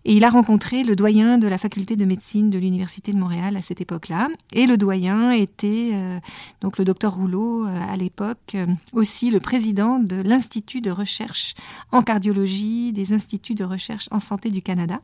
Et 0.06 0.14
il 0.14 0.24
a 0.26 0.30
rencontré 0.30 0.84
le 0.84 0.96
doyen 0.96 1.38
de 1.38 1.48
la 1.48 1.58
faculté 1.58 1.96
de 1.96 2.04
médecine 2.04 2.50
de 2.50 2.58
l'Université 2.58 3.14
de 3.14 3.18
Montréal 3.18 3.56
à 3.56 3.62
cette 3.62 3.80
époque-là. 3.80 4.28
Et 4.52 4.66
le 4.66 4.76
doyen 4.76 5.32
était 5.32 5.92
euh, 5.94 6.20
donc 6.60 6.78
le 6.78 6.84
docteur 6.84 7.16
Rouleau 7.16 7.66
euh, 7.66 7.72
à 7.90 7.96
l'époque, 7.96 8.56
euh, 8.56 8.66
aussi 8.92 9.32
le 9.32 9.40
président 9.40 10.00
de 10.00 10.18
l'Institut 10.18 10.82
de 10.82 10.92
recherche 10.92 11.54
en 11.92 12.02
cardiologie 12.02 12.92
des 12.92 13.14
instituts 13.14 13.56
de 13.56 13.64
recherche 13.64 14.10
en 14.12 14.20
santé 14.20 14.52
du 14.52 14.62
Canada. 14.62 15.00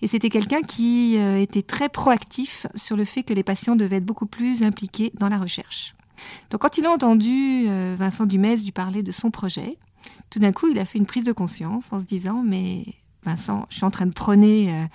Et 0.00 0.08
c'était 0.08 0.30
quelqu'un 0.30 0.62
qui 0.62 1.14
était 1.14 1.62
très 1.62 1.88
proactif 1.88 2.66
sur 2.74 2.96
le 2.96 3.04
fait 3.04 3.22
que 3.22 3.32
les 3.32 3.44
patients 3.44 3.76
devaient 3.76 3.98
être 3.98 4.04
beaucoup 4.04 4.26
plus 4.26 4.64
impliqués 4.64 5.12
dans 5.14 5.28
la 5.28 5.38
recherche. 5.38 5.94
Donc 6.50 6.62
quand 6.62 6.76
il 6.76 6.86
a 6.86 6.90
entendu 6.90 7.66
Vincent 7.96 8.26
Dumez 8.26 8.56
lui 8.56 8.72
parler 8.72 9.04
de 9.04 9.12
son 9.12 9.30
projet, 9.30 9.78
tout 10.28 10.40
d'un 10.40 10.50
coup, 10.50 10.66
il 10.66 10.78
a 10.80 10.84
fait 10.84 10.98
une 10.98 11.06
prise 11.06 11.22
de 11.22 11.30
conscience 11.30 11.92
en 11.92 12.00
se 12.00 12.04
disant 12.04 12.42
mais 12.44 12.84
Vincent, 13.24 13.66
je 13.68 13.76
suis 13.76 13.84
en 13.84 13.90
train 13.90 14.06
de 14.06 14.12
prôner 14.12 14.72
euh, 14.72 14.86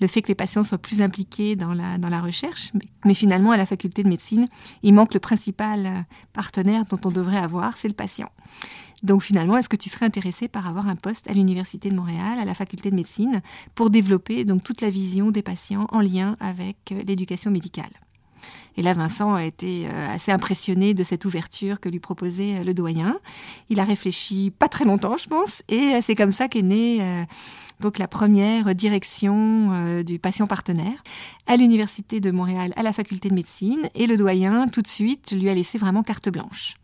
le 0.00 0.06
fait 0.06 0.22
que 0.22 0.28
les 0.28 0.34
patients 0.34 0.62
soient 0.62 0.78
plus 0.78 1.02
impliqués 1.02 1.56
dans 1.56 1.74
la, 1.74 1.98
dans 1.98 2.08
la 2.08 2.20
recherche, 2.20 2.72
mais, 3.04 3.14
finalement, 3.14 3.50
à 3.50 3.56
la 3.56 3.66
faculté 3.66 4.02
de 4.02 4.08
médecine, 4.08 4.46
il 4.82 4.94
manque 4.94 5.14
le 5.14 5.20
principal 5.20 5.86
euh, 5.86 6.00
partenaire 6.32 6.84
dont 6.84 7.00
on 7.04 7.10
devrait 7.10 7.38
avoir, 7.38 7.76
c'est 7.76 7.88
le 7.88 7.94
patient. 7.94 8.30
Donc 9.02 9.22
finalement, 9.22 9.56
est-ce 9.58 9.68
que 9.68 9.76
tu 9.76 9.90
serais 9.90 10.06
intéressé 10.06 10.48
par 10.48 10.66
avoir 10.66 10.88
un 10.88 10.96
poste 10.96 11.28
à 11.28 11.34
l'Université 11.34 11.90
de 11.90 11.94
Montréal, 11.94 12.38
à 12.38 12.44
la 12.44 12.54
faculté 12.54 12.90
de 12.90 12.96
médecine, 12.96 13.42
pour 13.74 13.90
développer 13.90 14.44
donc 14.44 14.62
toute 14.62 14.80
la 14.80 14.88
vision 14.88 15.30
des 15.30 15.42
patients 15.42 15.86
en 15.90 16.00
lien 16.00 16.36
avec 16.40 16.92
euh, 16.92 17.02
l'éducation 17.06 17.50
médicale? 17.50 17.90
Et 18.76 18.82
là, 18.82 18.92
Vincent 18.94 19.34
a 19.34 19.44
été 19.44 19.86
euh, 19.86 20.14
assez 20.14 20.32
impressionné 20.32 20.94
de 20.94 21.04
cette 21.04 21.24
ouverture 21.24 21.80
que 21.80 21.88
lui 21.88 22.00
proposait 22.00 22.58
euh, 22.58 22.64
le 22.64 22.74
doyen. 22.74 23.18
Il 23.70 23.78
a 23.78 23.84
réfléchi 23.84 24.52
pas 24.58 24.68
très 24.68 24.84
longtemps, 24.84 25.16
je 25.16 25.28
pense, 25.28 25.62
et 25.68 25.94
euh, 25.94 26.00
c'est 26.02 26.14
comme 26.14 26.32
ça 26.32 26.48
qu'est 26.48 26.62
née 26.62 27.00
donc 27.80 27.98
la 27.98 28.08
première 28.08 28.74
direction 28.74 30.02
du 30.02 30.18
patient 30.18 30.46
partenaire 30.46 31.02
à 31.46 31.56
l'université 31.56 32.20
de 32.20 32.30
Montréal, 32.30 32.72
à 32.76 32.82
la 32.82 32.92
faculté 32.92 33.28
de 33.28 33.34
médecine, 33.34 33.90
et 33.94 34.06
le 34.06 34.16
doyen 34.16 34.68
tout 34.68 34.80
de 34.80 34.86
suite 34.86 35.32
lui 35.32 35.50
a 35.50 35.54
laissé 35.54 35.76
vraiment 35.76 36.02
carte 36.02 36.28
blanche. 36.28 36.74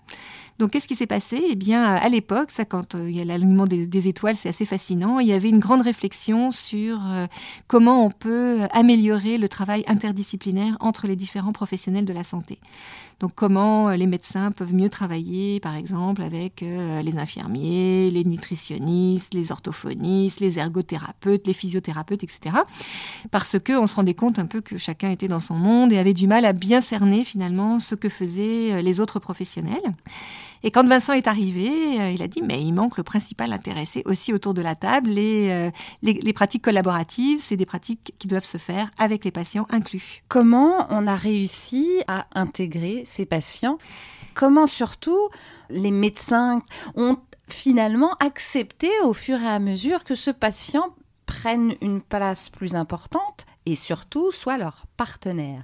Donc, 0.61 0.73
qu'est-ce 0.73 0.87
qui 0.87 0.95
s'est 0.95 1.07
passé? 1.07 1.43
Eh 1.49 1.57
bien, 1.57 1.83
à 1.83 2.07
l'époque, 2.11 2.51
ça, 2.51 2.67
quand 2.67 2.95
euh, 2.95 3.09
il 3.09 3.17
y 3.17 3.23
a 3.23 3.25
l'alignement 3.25 3.67
des, 3.67 4.09
étoiles, 4.09 4.37
c'est 4.37 4.51
assez 4.51 4.67
fascinant. 4.67 5.19
Il 5.19 5.27
y 5.27 5.33
avait 5.33 5.49
une 5.49 5.59
grande 5.59 5.81
réflexion 5.81 6.51
sur 6.51 6.99
euh, 7.11 7.27
comment 7.67 8.05
on 8.05 8.11
peut 8.11 8.59
améliorer 8.73 9.39
le 9.39 9.49
travail 9.49 9.85
interdisciplinaire 9.87 10.77
entre 10.81 11.07
les 11.07 11.17
différents 11.17 11.53
professionnels 11.53 12.05
de 12.05 12.13
la 12.13 12.25
santé. 12.25 12.59
Donc, 13.21 13.33
comment 13.35 13.89
euh, 13.89 13.97
les 13.97 14.07
médecins 14.07 14.53
peuvent 14.53 14.75
mieux 14.75 14.91
travailler, 14.91 15.61
par 15.61 15.77
exemple, 15.77 16.21
avec 16.21 16.61
les 16.61 17.17
infirmiers, 17.17 18.11
les 18.11 18.25
nutritionnistes, 18.25 19.33
les 19.33 19.53
orthophonistes, 19.53 20.41
les 20.41 20.59
ergothérapeutes, 20.59 21.47
les 21.47 21.55
physiothérapeutes, 21.55 22.23
etc. 22.23 22.57
Parce 23.31 23.59
que 23.59 23.73
on 23.73 23.87
se 23.87 23.95
rendait 23.95 24.13
compte 24.13 24.39
un 24.39 24.47
peu 24.47 24.61
que 24.61 24.77
chacun 24.77 25.09
était 25.09 25.29
dans 25.29 25.41
son 25.41 25.55
monde 25.55 25.91
et 25.91 25.97
avait 25.97 26.13
du 26.13 26.27
mal 26.27 26.45
à 26.45 26.53
bien 26.53 26.83
cerner 26.83 27.25
finalement 27.25 27.79
ce 27.79 27.95
que 27.95 28.11
faisaient 28.11 28.83
les 28.83 29.01
autres 29.01 29.21
professionnels. 29.21 29.95
Et 30.63 30.71
quand 30.71 30.87
Vincent 30.87 31.15
est 31.15 31.27
arrivé, 31.27 31.69
euh, 32.01 32.11
il 32.11 32.23
a 32.23 32.29
dit, 32.29 32.43
mais 32.43 32.63
il 32.63 32.73
manque 32.73 32.99
le 32.99 33.03
principal 33.03 33.53
intéressé 33.53 34.03
aussi 34.05 34.33
autour 34.33 34.53
de 34.55 34.61
la 34.61 34.75
table. 34.75 35.09
Les, 35.09 35.49
euh, 35.51 35.71
les, 36.03 36.33
pratiques 36.33 36.65
collaboratives, 36.65 37.41
c'est 37.43 37.57
des 37.57 37.67
pratiques 37.67 38.15
qui 38.19 38.29
doivent 38.29 38.45
se 38.45 38.59
faire 38.59 38.91
avec 38.99 39.25
les 39.25 39.31
patients 39.31 39.67
inclus. 39.71 40.23
Comment 40.29 40.87
on 40.91 41.07
a 41.07 41.17
réussi 41.17 42.03
à 42.09 42.25
intégrer 42.35 43.03
ces 43.07 43.25
patients? 43.25 43.79
Comment 44.35 44.67
surtout 44.67 45.29
les 45.71 45.91
médecins 45.91 46.63
ont 46.95 47.17
finalement 47.49 48.13
accepté 48.21 48.89
au 49.05 49.13
fur 49.13 49.41
et 49.41 49.49
à 49.49 49.59
mesure 49.59 50.05
que 50.05 50.15
ce 50.15 50.31
patient 50.31 50.87
prenne 51.27 51.75
une 51.81 52.03
place 52.03 52.49
plus 52.49 52.75
importante 52.75 53.47
et 53.67 53.77
surtout 53.77 54.31
soit 54.31 54.59
leur 54.59 54.85
partenaire? 54.97 55.63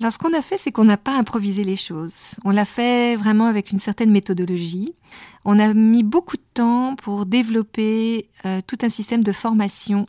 Alors, 0.00 0.14
ce 0.14 0.18
qu'on 0.18 0.32
a 0.32 0.40
fait, 0.40 0.56
c'est 0.56 0.72
qu'on 0.72 0.84
n'a 0.84 0.96
pas 0.96 1.14
improvisé 1.18 1.62
les 1.62 1.76
choses. 1.76 2.34
On 2.46 2.50
l'a 2.50 2.64
fait 2.64 3.16
vraiment 3.16 3.44
avec 3.44 3.70
une 3.70 3.78
certaine 3.78 4.10
méthodologie. 4.10 4.94
On 5.44 5.58
a 5.58 5.74
mis 5.74 6.02
beaucoup 6.02 6.38
de 6.38 6.42
temps 6.54 6.96
pour 6.96 7.26
développer 7.26 8.30
euh, 8.46 8.60
tout 8.66 8.78
un 8.80 8.88
système 8.88 9.22
de 9.22 9.32
formation 9.32 10.06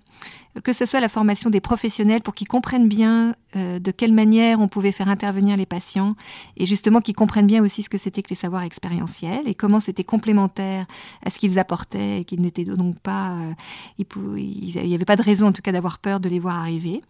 que 0.64 0.74
ce 0.74 0.86
soit 0.86 1.00
la 1.00 1.10
formation 1.10 1.50
des 1.50 1.62
professionnels 1.62 2.22
pour 2.22 2.34
qu'ils 2.34 2.48
comprennent 2.48 2.88
bien 2.88 3.34
euh, 3.58 3.80
de 3.80 3.92
quelle 3.92 4.14
manière 4.14 4.62
on 4.62 4.70
pouvait 4.70 4.94
faire 4.94 5.10
intervenir 5.10 5.58
les 5.58 5.66
patients 5.66 6.16
et 6.56 6.66
justement 6.66 7.02
qu'ils 7.02 7.16
comprennent 7.16 7.48
bien 7.48 7.62
aussi 7.62 7.84
ce 7.84 7.90
que 7.90 7.98
c'était 7.98 8.22
que 8.22 8.30
les 8.30 8.36
savoirs 8.36 8.64
expérientiels 8.64 9.46
et 9.46 9.56
comment 9.56 9.82
c'était 9.82 10.06
complémentaire 10.06 10.86
à 11.26 11.30
ce 11.30 11.38
qu'ils 11.38 11.60
apportaient 11.60 12.22
et 12.22 12.24
qu'ils 12.24 12.42
n'étaient 12.42 12.64
donc 12.64 13.00
pas, 13.00 13.32
euh, 13.32 14.38
il 14.38 14.88
n'y 14.88 14.96
avait 14.96 15.04
pas 15.04 15.18
de 15.18 15.22
raison 15.22 15.48
en 15.48 15.52
tout 15.52 15.62
cas 15.62 15.74
d'avoir 15.74 16.00
peur 16.00 16.22
de 16.22 16.30
les 16.30 16.40
voir 16.40 16.58
arriver. 16.60 17.02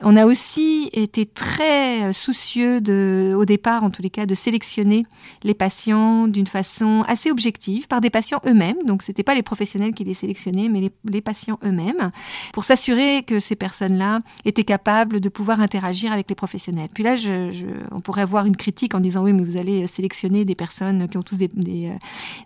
On 0.00 0.16
a 0.16 0.24
aussi 0.24 0.88
été 0.92 1.26
très 1.26 2.04
euh, 2.04 2.12
soucieux 2.12 2.80
de, 2.80 3.34
au 3.36 3.44
départ 3.44 3.82
en 3.82 3.90
tous 3.90 4.02
les 4.02 4.10
cas, 4.10 4.24
de 4.24 4.36
sélectionner 4.36 5.04
les 5.42 5.54
patients 5.54 6.28
d'une 6.28 6.46
façon 6.46 7.02
assez 7.08 7.28
objective 7.28 7.88
par 7.88 8.00
des 8.00 8.10
patients 8.10 8.40
eux-mêmes. 8.46 8.78
Donc 8.86 9.02
c'était 9.02 9.24
pas 9.24 9.34
les 9.34 9.42
professionnels 9.42 9.94
qui 9.94 10.04
les 10.04 10.14
sélectionnaient, 10.14 10.68
mais 10.68 10.80
les, 10.80 10.92
les 11.04 11.22
patients 11.22 11.58
eux-mêmes 11.64 12.12
pour 12.52 12.62
s'assurer 12.62 13.24
que 13.26 13.40
ces 13.40 13.56
personnes-là 13.56 14.20
étaient 14.44 14.62
capables 14.62 15.18
de 15.18 15.28
pouvoir 15.28 15.60
interagir 15.60 15.87
avec 16.12 16.28
les 16.28 16.34
professionnels. 16.34 16.88
Puis 16.92 17.02
là, 17.02 17.16
je, 17.16 17.50
on 17.90 18.00
pourrait 18.00 18.22
avoir 18.22 18.46
une 18.46 18.56
critique 18.56 18.94
en 18.94 19.00
disant 19.00 19.22
oui, 19.22 19.32
mais 19.32 19.42
vous 19.42 19.56
allez 19.56 19.86
sélectionner 19.86 20.44
des 20.44 20.54
personnes 20.54 21.08
qui 21.08 21.16
ont 21.16 21.22
tous 21.22 21.36
des, 21.36 21.48
euh, 21.56 21.90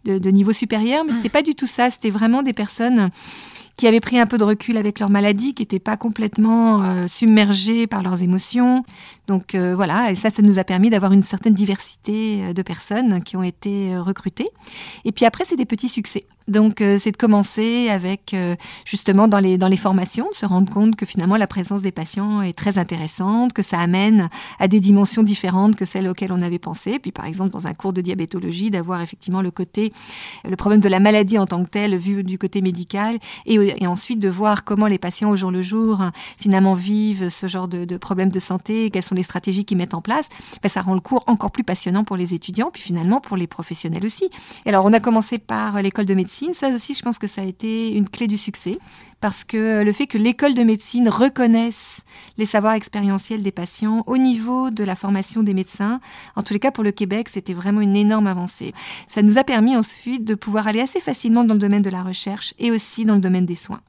de, 0.05 0.18
de, 0.18 0.31
niveau 0.31 0.52
supérieur, 0.52 1.05
mais 1.05 1.12
c'était 1.12 1.28
pas 1.28 1.42
du 1.42 1.55
tout 1.55 1.66
ça. 1.66 1.90
C'était 1.90 2.11
vraiment 2.11 2.42
des 2.42 2.52
personnes 2.52 3.11
qui 3.76 3.87
avaient 3.87 4.00
pris 4.00 4.18
un 4.18 4.26
peu 4.26 4.38
de 4.38 4.44
recul 4.44 4.76
avec 4.76 4.98
leur 5.00 5.11
maladie, 5.11 5.54
qui 5.54 5.62
n'étaient 5.62 5.78
pas 5.78 5.96
complètement 5.96 6.82
euh, 6.82 7.06
submergés 7.08 7.87
par 7.87 8.02
leurs 8.02 8.22
émotions. 8.22 8.85
Donc 9.28 9.54
euh, 9.54 9.74
voilà, 9.74 10.11
et 10.11 10.14
ça, 10.14 10.30
ça 10.30 10.42
nous 10.42 10.58
a 10.58 10.64
permis 10.64 10.90
d'avoir 10.90 11.12
une 11.12 11.22
certaine 11.22 11.54
diversité 11.54 12.42
euh, 12.42 12.52
de 12.52 12.62
personnes 12.62 13.22
qui 13.22 13.37
ont 13.37 13.42
été 13.42 13.96
recrutées. 13.96 14.48
Et 15.04 15.12
puis 15.12 15.24
après, 15.24 15.44
c'est 15.44 15.56
des 15.56 15.64
petits 15.64 15.88
succès. 15.88 16.24
Donc 16.48 16.82
c'est 16.98 17.12
de 17.12 17.16
commencer 17.16 17.88
avec 17.88 18.35
justement 18.85 19.28
dans 19.28 19.38
les, 19.38 19.58
dans 19.58 19.68
les 19.68 19.76
formations, 19.76 20.28
de 20.28 20.35
se 20.35 20.44
rendre 20.44 20.72
compte 20.72 20.96
que 20.96 21.06
finalement 21.06 21.37
la 21.37 21.46
présence 21.46 21.82
des 21.82 21.92
patients 21.92 22.42
est 22.42 22.52
très 22.52 22.78
intéressante, 22.78 23.52
que 23.52 23.62
ça 23.62 23.78
amène 23.78 24.28
à 24.58 24.66
des 24.66 24.80
dimensions 24.80 25.22
différentes 25.22 25.76
que 25.76 25.85
celles 25.85 26.08
auxquelles 26.08 26.32
on 26.32 26.42
avait 26.42 26.58
pensé. 26.58 26.98
Puis 26.98 27.12
par 27.12 27.26
exemple 27.26 27.50
dans 27.50 27.68
un 27.68 27.74
cours 27.74 27.92
de 27.92 28.00
diabétologie, 28.00 28.72
d'avoir 28.72 29.00
effectivement 29.02 29.40
le 29.40 29.52
côté, 29.52 29.92
le 30.44 30.56
problème 30.56 30.80
de 30.80 30.88
la 30.88 30.98
maladie 30.98 31.38
en 31.38 31.46
tant 31.46 31.62
que 31.62 31.70
tel 31.70 31.96
vu 31.96 32.24
du 32.24 32.38
côté 32.38 32.61
médical 32.61 33.18
et 33.46 33.61
et 33.62 33.87
ensuite 33.87 34.18
de 34.18 34.29
voir 34.29 34.64
comment 34.64 34.87
les 34.87 34.98
patients 34.98 35.31
au 35.31 35.37
jour 35.37 35.51
le 35.51 35.62
jour 35.62 35.98
finalement 36.38 36.75
vivent 36.75 37.29
ce 37.29 37.46
genre 37.46 37.68
de, 37.68 37.96
problèmes 37.96 38.31
de 38.31 38.38
santé, 38.38 38.90
quelles 38.90 39.03
sont 39.03 39.14
les 39.14 39.22
stratégies 39.22 39.64
qu'ils 39.64 39.77
mettent 39.77 39.94
en 39.94 40.01
place, 40.01 40.29
ben, 40.62 40.68
ça 40.68 40.83
rend 40.83 40.94
le 40.94 41.01
cours 41.01 41.22
encore 41.27 41.51
plus 41.51 41.64
passionnant 41.64 42.05
pour 42.05 42.16
les 42.16 42.35
étudiants, 42.35 42.70
puis 42.72 42.83
finalement 42.83 43.20
pour 43.20 43.37
les 43.37 43.46
professionnels 43.46 44.05
aussi. 44.05 44.29
Et 44.64 44.68
alors 44.70 44.85
on 44.85 44.92
a 44.92 45.01
commencé 45.01 45.38
par 45.38 45.81
l'école 45.83 46.07
de 46.07 46.14
médecine, 46.14 46.55
ça 46.55 46.68
aussi 46.70 46.94
je 46.94 47.03
pense 47.03 47.18
que 47.18 47.27
ça 47.27 47.42
a 47.42 47.44
été 47.44 47.92
une 47.92 48.09
clé 48.09 48.27
du 48.27 48.37
succès 48.37 48.79
parce 49.22 49.44
que 49.44 49.85
le 49.85 49.92
fait 49.92 50.09
que 50.09 50.18
l'école 50.18 50.53
de 50.53 50.64
médecine 50.64 51.09
reconnaisse 51.09 52.01
les 52.38 52.44
savoirs 52.44 52.75
expérientiels 52.75 53.42
des 53.42 53.53
patients 53.53 54.03
au 54.09 54.18
niveau 54.18 54.70
de 54.70 54.83
la 54.83 54.96
formation 54.96 55.44
des 55.44 55.55
médecins, 55.55 56.01
en 56.35 56.42
tous 56.42 56.53
les 56.53 56.59
cas 56.59 56.72
pour 56.72 56.83
le 56.83 56.90
Québec, 56.90 57.29
c'était 57.31 57.55
vraiment 57.55 57.81
une 57.81 57.94
énorme 57.94 58.27
avancée. 58.27 58.75
Ça 59.07 59.22
nous 59.22 59.38
a 59.38 59.44
permis 59.44 59.77
ensuite 59.77 60.25
de 60.25 60.35
pouvoir 60.35 60.66
aller 60.66 60.81
assez 60.81 60.98
facilement 60.98 61.44
dans 61.44 61.55
le 61.55 61.61
domaine 61.61 61.83
de 61.83 61.90
la 61.90 62.03
recherche 62.03 62.53
et 62.59 62.72
aussi 62.72 63.05
dans 63.05 63.14
le 63.14 63.20
domaine 63.20 63.46
des 63.46 63.51
soins. 63.54 63.80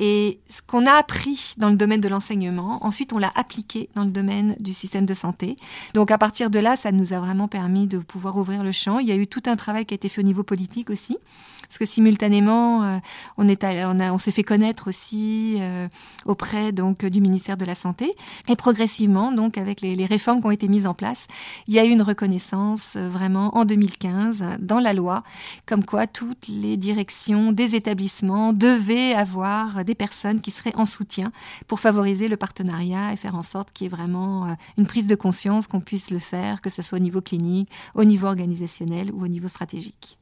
Et 0.00 0.38
ce 0.48 0.62
qu'on 0.64 0.86
a 0.86 0.92
appris 0.92 1.54
dans 1.56 1.68
le 1.68 1.74
domaine 1.74 2.00
de 2.00 2.06
l'enseignement, 2.06 2.78
ensuite 2.86 3.12
on 3.12 3.18
l'a 3.18 3.32
appliqué 3.34 3.88
dans 3.96 4.04
le 4.04 4.10
domaine 4.10 4.54
du 4.60 4.72
système 4.72 5.06
de 5.06 5.14
santé. 5.14 5.56
Donc 5.92 6.12
à 6.12 6.18
partir 6.18 6.50
de 6.50 6.60
là, 6.60 6.76
ça 6.76 6.92
nous 6.92 7.12
a 7.12 7.18
vraiment 7.18 7.48
permis 7.48 7.88
de 7.88 7.98
pouvoir 7.98 8.36
ouvrir 8.36 8.62
le 8.62 8.70
champ. 8.70 9.00
Il 9.00 9.08
y 9.08 9.12
a 9.12 9.16
eu 9.16 9.26
tout 9.26 9.42
un 9.46 9.56
travail 9.56 9.84
qui 9.86 9.94
a 9.94 9.96
été 9.96 10.08
fait 10.08 10.20
au 10.20 10.24
niveau 10.24 10.44
politique 10.44 10.88
aussi, 10.90 11.18
parce 11.62 11.78
que 11.78 11.84
simultanément, 11.84 12.84
euh, 12.84 12.98
on, 13.36 14.18
s'est 14.18 14.30
fait 14.30 14.44
connaître 14.44 14.88
aussi 14.88 15.56
euh, 15.58 15.88
auprès 16.24 16.70
donc 16.70 17.04
du 17.04 17.20
ministère 17.20 17.56
de 17.56 17.64
la 17.64 17.74
Santé. 17.74 18.14
Et 18.48 18.54
progressivement, 18.54 19.32
donc 19.32 19.58
avec 19.58 19.80
les, 19.80 19.96
les, 19.96 20.06
réformes 20.06 20.40
qui 20.40 20.46
ont 20.46 20.52
été 20.52 20.68
mises 20.68 20.86
en 20.86 20.94
place, 20.94 21.26
il 21.66 21.74
y 21.74 21.78
a 21.80 21.84
eu 21.84 21.90
une 21.90 22.02
reconnaissance 22.02 22.94
euh, 22.96 23.08
vraiment 23.08 23.56
en 23.58 23.64
2015 23.64 24.44
dans 24.60 24.78
la 24.78 24.92
loi, 24.92 25.24
comme 25.66 25.84
quoi 25.84 26.06
toutes 26.06 26.46
les 26.48 26.76
directions 26.76 27.50
des 27.50 27.74
établissements 27.74 28.52
devaient 28.52 29.14
avoir 29.14 29.84
des 29.88 29.94
personnes 29.94 30.40
qui 30.40 30.50
seraient 30.50 30.76
en 30.76 30.84
soutien 30.84 31.32
pour 31.66 31.80
favoriser 31.80 32.28
le 32.28 32.36
partenariat 32.36 33.12
et 33.12 33.16
faire 33.16 33.34
en 33.34 33.42
sorte 33.42 33.72
qu'il 33.72 33.86
y 33.86 33.86
ait 33.86 33.96
vraiment 33.96 34.44
euh, 34.44 34.52
une 34.76 34.86
prise 34.86 35.06
de 35.06 35.14
conscience 35.14 35.66
qu'on 35.66 35.80
puisse 35.80 36.10
le 36.10 36.18
faire, 36.18 36.60
que 36.60 36.70
ce 36.70 36.82
soit 36.82 36.98
au 36.98 37.02
niveau 37.02 37.22
clinique, 37.22 37.70
au 37.94 38.04
niveau 38.04 38.26
organisationnel 38.26 39.10
ou 39.12 39.24
au 39.24 39.28
niveau 39.28 39.48
stratégique. 39.48 40.18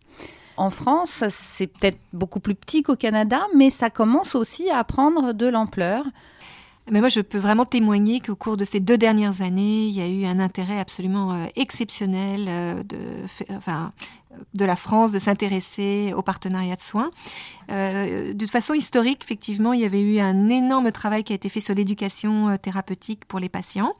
En 0.56 0.70
France, 0.70 1.24
c'est 1.28 1.66
peut-être 1.66 1.98
beaucoup 2.12 2.40
plus 2.40 2.54
petit 2.54 2.82
qu'au 2.82 2.96
Canada, 2.96 3.40
mais 3.54 3.68
ça 3.70 3.90
commence 3.90 4.34
aussi 4.34 4.70
à 4.70 4.82
prendre 4.84 5.32
de 5.32 5.46
l'ampleur. 5.46 6.04
Mais 6.90 7.00
moi, 7.00 7.08
je 7.08 7.20
peux 7.20 7.38
vraiment 7.38 7.64
témoigner 7.64 8.20
qu'au 8.20 8.36
cours 8.36 8.56
de 8.56 8.64
ces 8.64 8.78
deux 8.78 8.96
dernières 8.96 9.42
années, 9.42 9.86
il 9.86 9.92
y 9.92 10.00
a 10.00 10.08
eu 10.08 10.24
un 10.24 10.38
intérêt 10.38 10.78
absolument 10.78 11.32
euh, 11.32 11.46
exceptionnel 11.56 12.44
euh, 12.48 12.82
de, 12.84 12.96
enfin, 13.56 13.92
de 14.54 14.64
la 14.64 14.76
France 14.76 15.12
de 15.12 15.18
s'intéresser 15.18 16.12
au 16.16 16.22
partenariat 16.22 16.76
de 16.76 16.82
soins. 16.82 17.10
Euh, 17.70 18.32
de 18.32 18.46
façon 18.46 18.74
historique, 18.74 19.22
effectivement, 19.24 19.72
il 19.72 19.80
y 19.80 19.84
avait 19.84 20.00
eu 20.00 20.20
un 20.20 20.48
énorme 20.48 20.92
travail 20.92 21.24
qui 21.24 21.32
a 21.32 21.36
été 21.36 21.48
fait 21.48 21.60
sur 21.60 21.74
l'éducation 21.74 22.48
euh, 22.48 22.56
thérapeutique 22.56 23.24
pour 23.26 23.40
les 23.40 23.48
patients. 23.48 23.94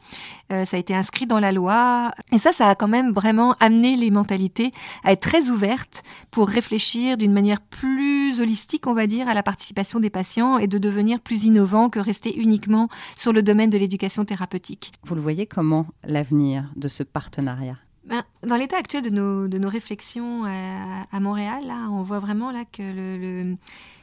Euh, 0.52 0.64
ça 0.64 0.76
a 0.76 0.80
été 0.80 0.94
inscrit 0.94 1.26
dans 1.26 1.40
la 1.40 1.52
loi. 1.52 2.12
Et 2.32 2.38
ça, 2.38 2.52
ça 2.52 2.68
a 2.68 2.74
quand 2.74 2.88
même 2.88 3.12
vraiment 3.12 3.54
amené 3.60 3.96
les 3.96 4.10
mentalités 4.10 4.70
à 5.04 5.12
être 5.12 5.20
très 5.20 5.48
ouvertes 5.48 6.02
pour 6.30 6.48
réfléchir 6.48 7.16
d'une 7.16 7.32
manière 7.32 7.60
plus 7.60 8.40
holistique, 8.40 8.86
on 8.86 8.94
va 8.94 9.06
dire, 9.06 9.28
à 9.28 9.34
la 9.34 9.42
participation 9.42 9.98
des 9.98 10.10
patients 10.10 10.58
et 10.58 10.66
de 10.66 10.78
devenir 10.78 11.20
plus 11.20 11.44
innovant 11.44 11.90
que 11.90 11.98
rester 11.98 12.36
uniquement 12.38 12.88
sur 13.16 13.32
le 13.32 13.42
domaine 13.42 13.70
de 13.70 13.78
l'éducation 13.78 14.24
thérapeutique. 14.24 14.92
Vous 15.04 15.14
le 15.14 15.20
voyez 15.20 15.46
comment 15.46 15.86
l'avenir 16.04 16.70
de 16.76 16.88
ce 16.88 17.02
partenariat? 17.02 17.76
Ben, 18.06 18.22
dans 18.46 18.56
l'état 18.56 18.76
actuel 18.76 19.02
de 19.02 19.10
nos, 19.10 19.48
de 19.48 19.58
nos 19.58 19.68
réflexions 19.68 20.44
à, 20.44 21.20
Montréal, 21.20 21.64
on 21.90 22.02
voit 22.02 22.20
vraiment 22.20 22.52
là 22.52 22.64
que 22.64 22.82
le, 22.82 23.16
le 23.18 23.56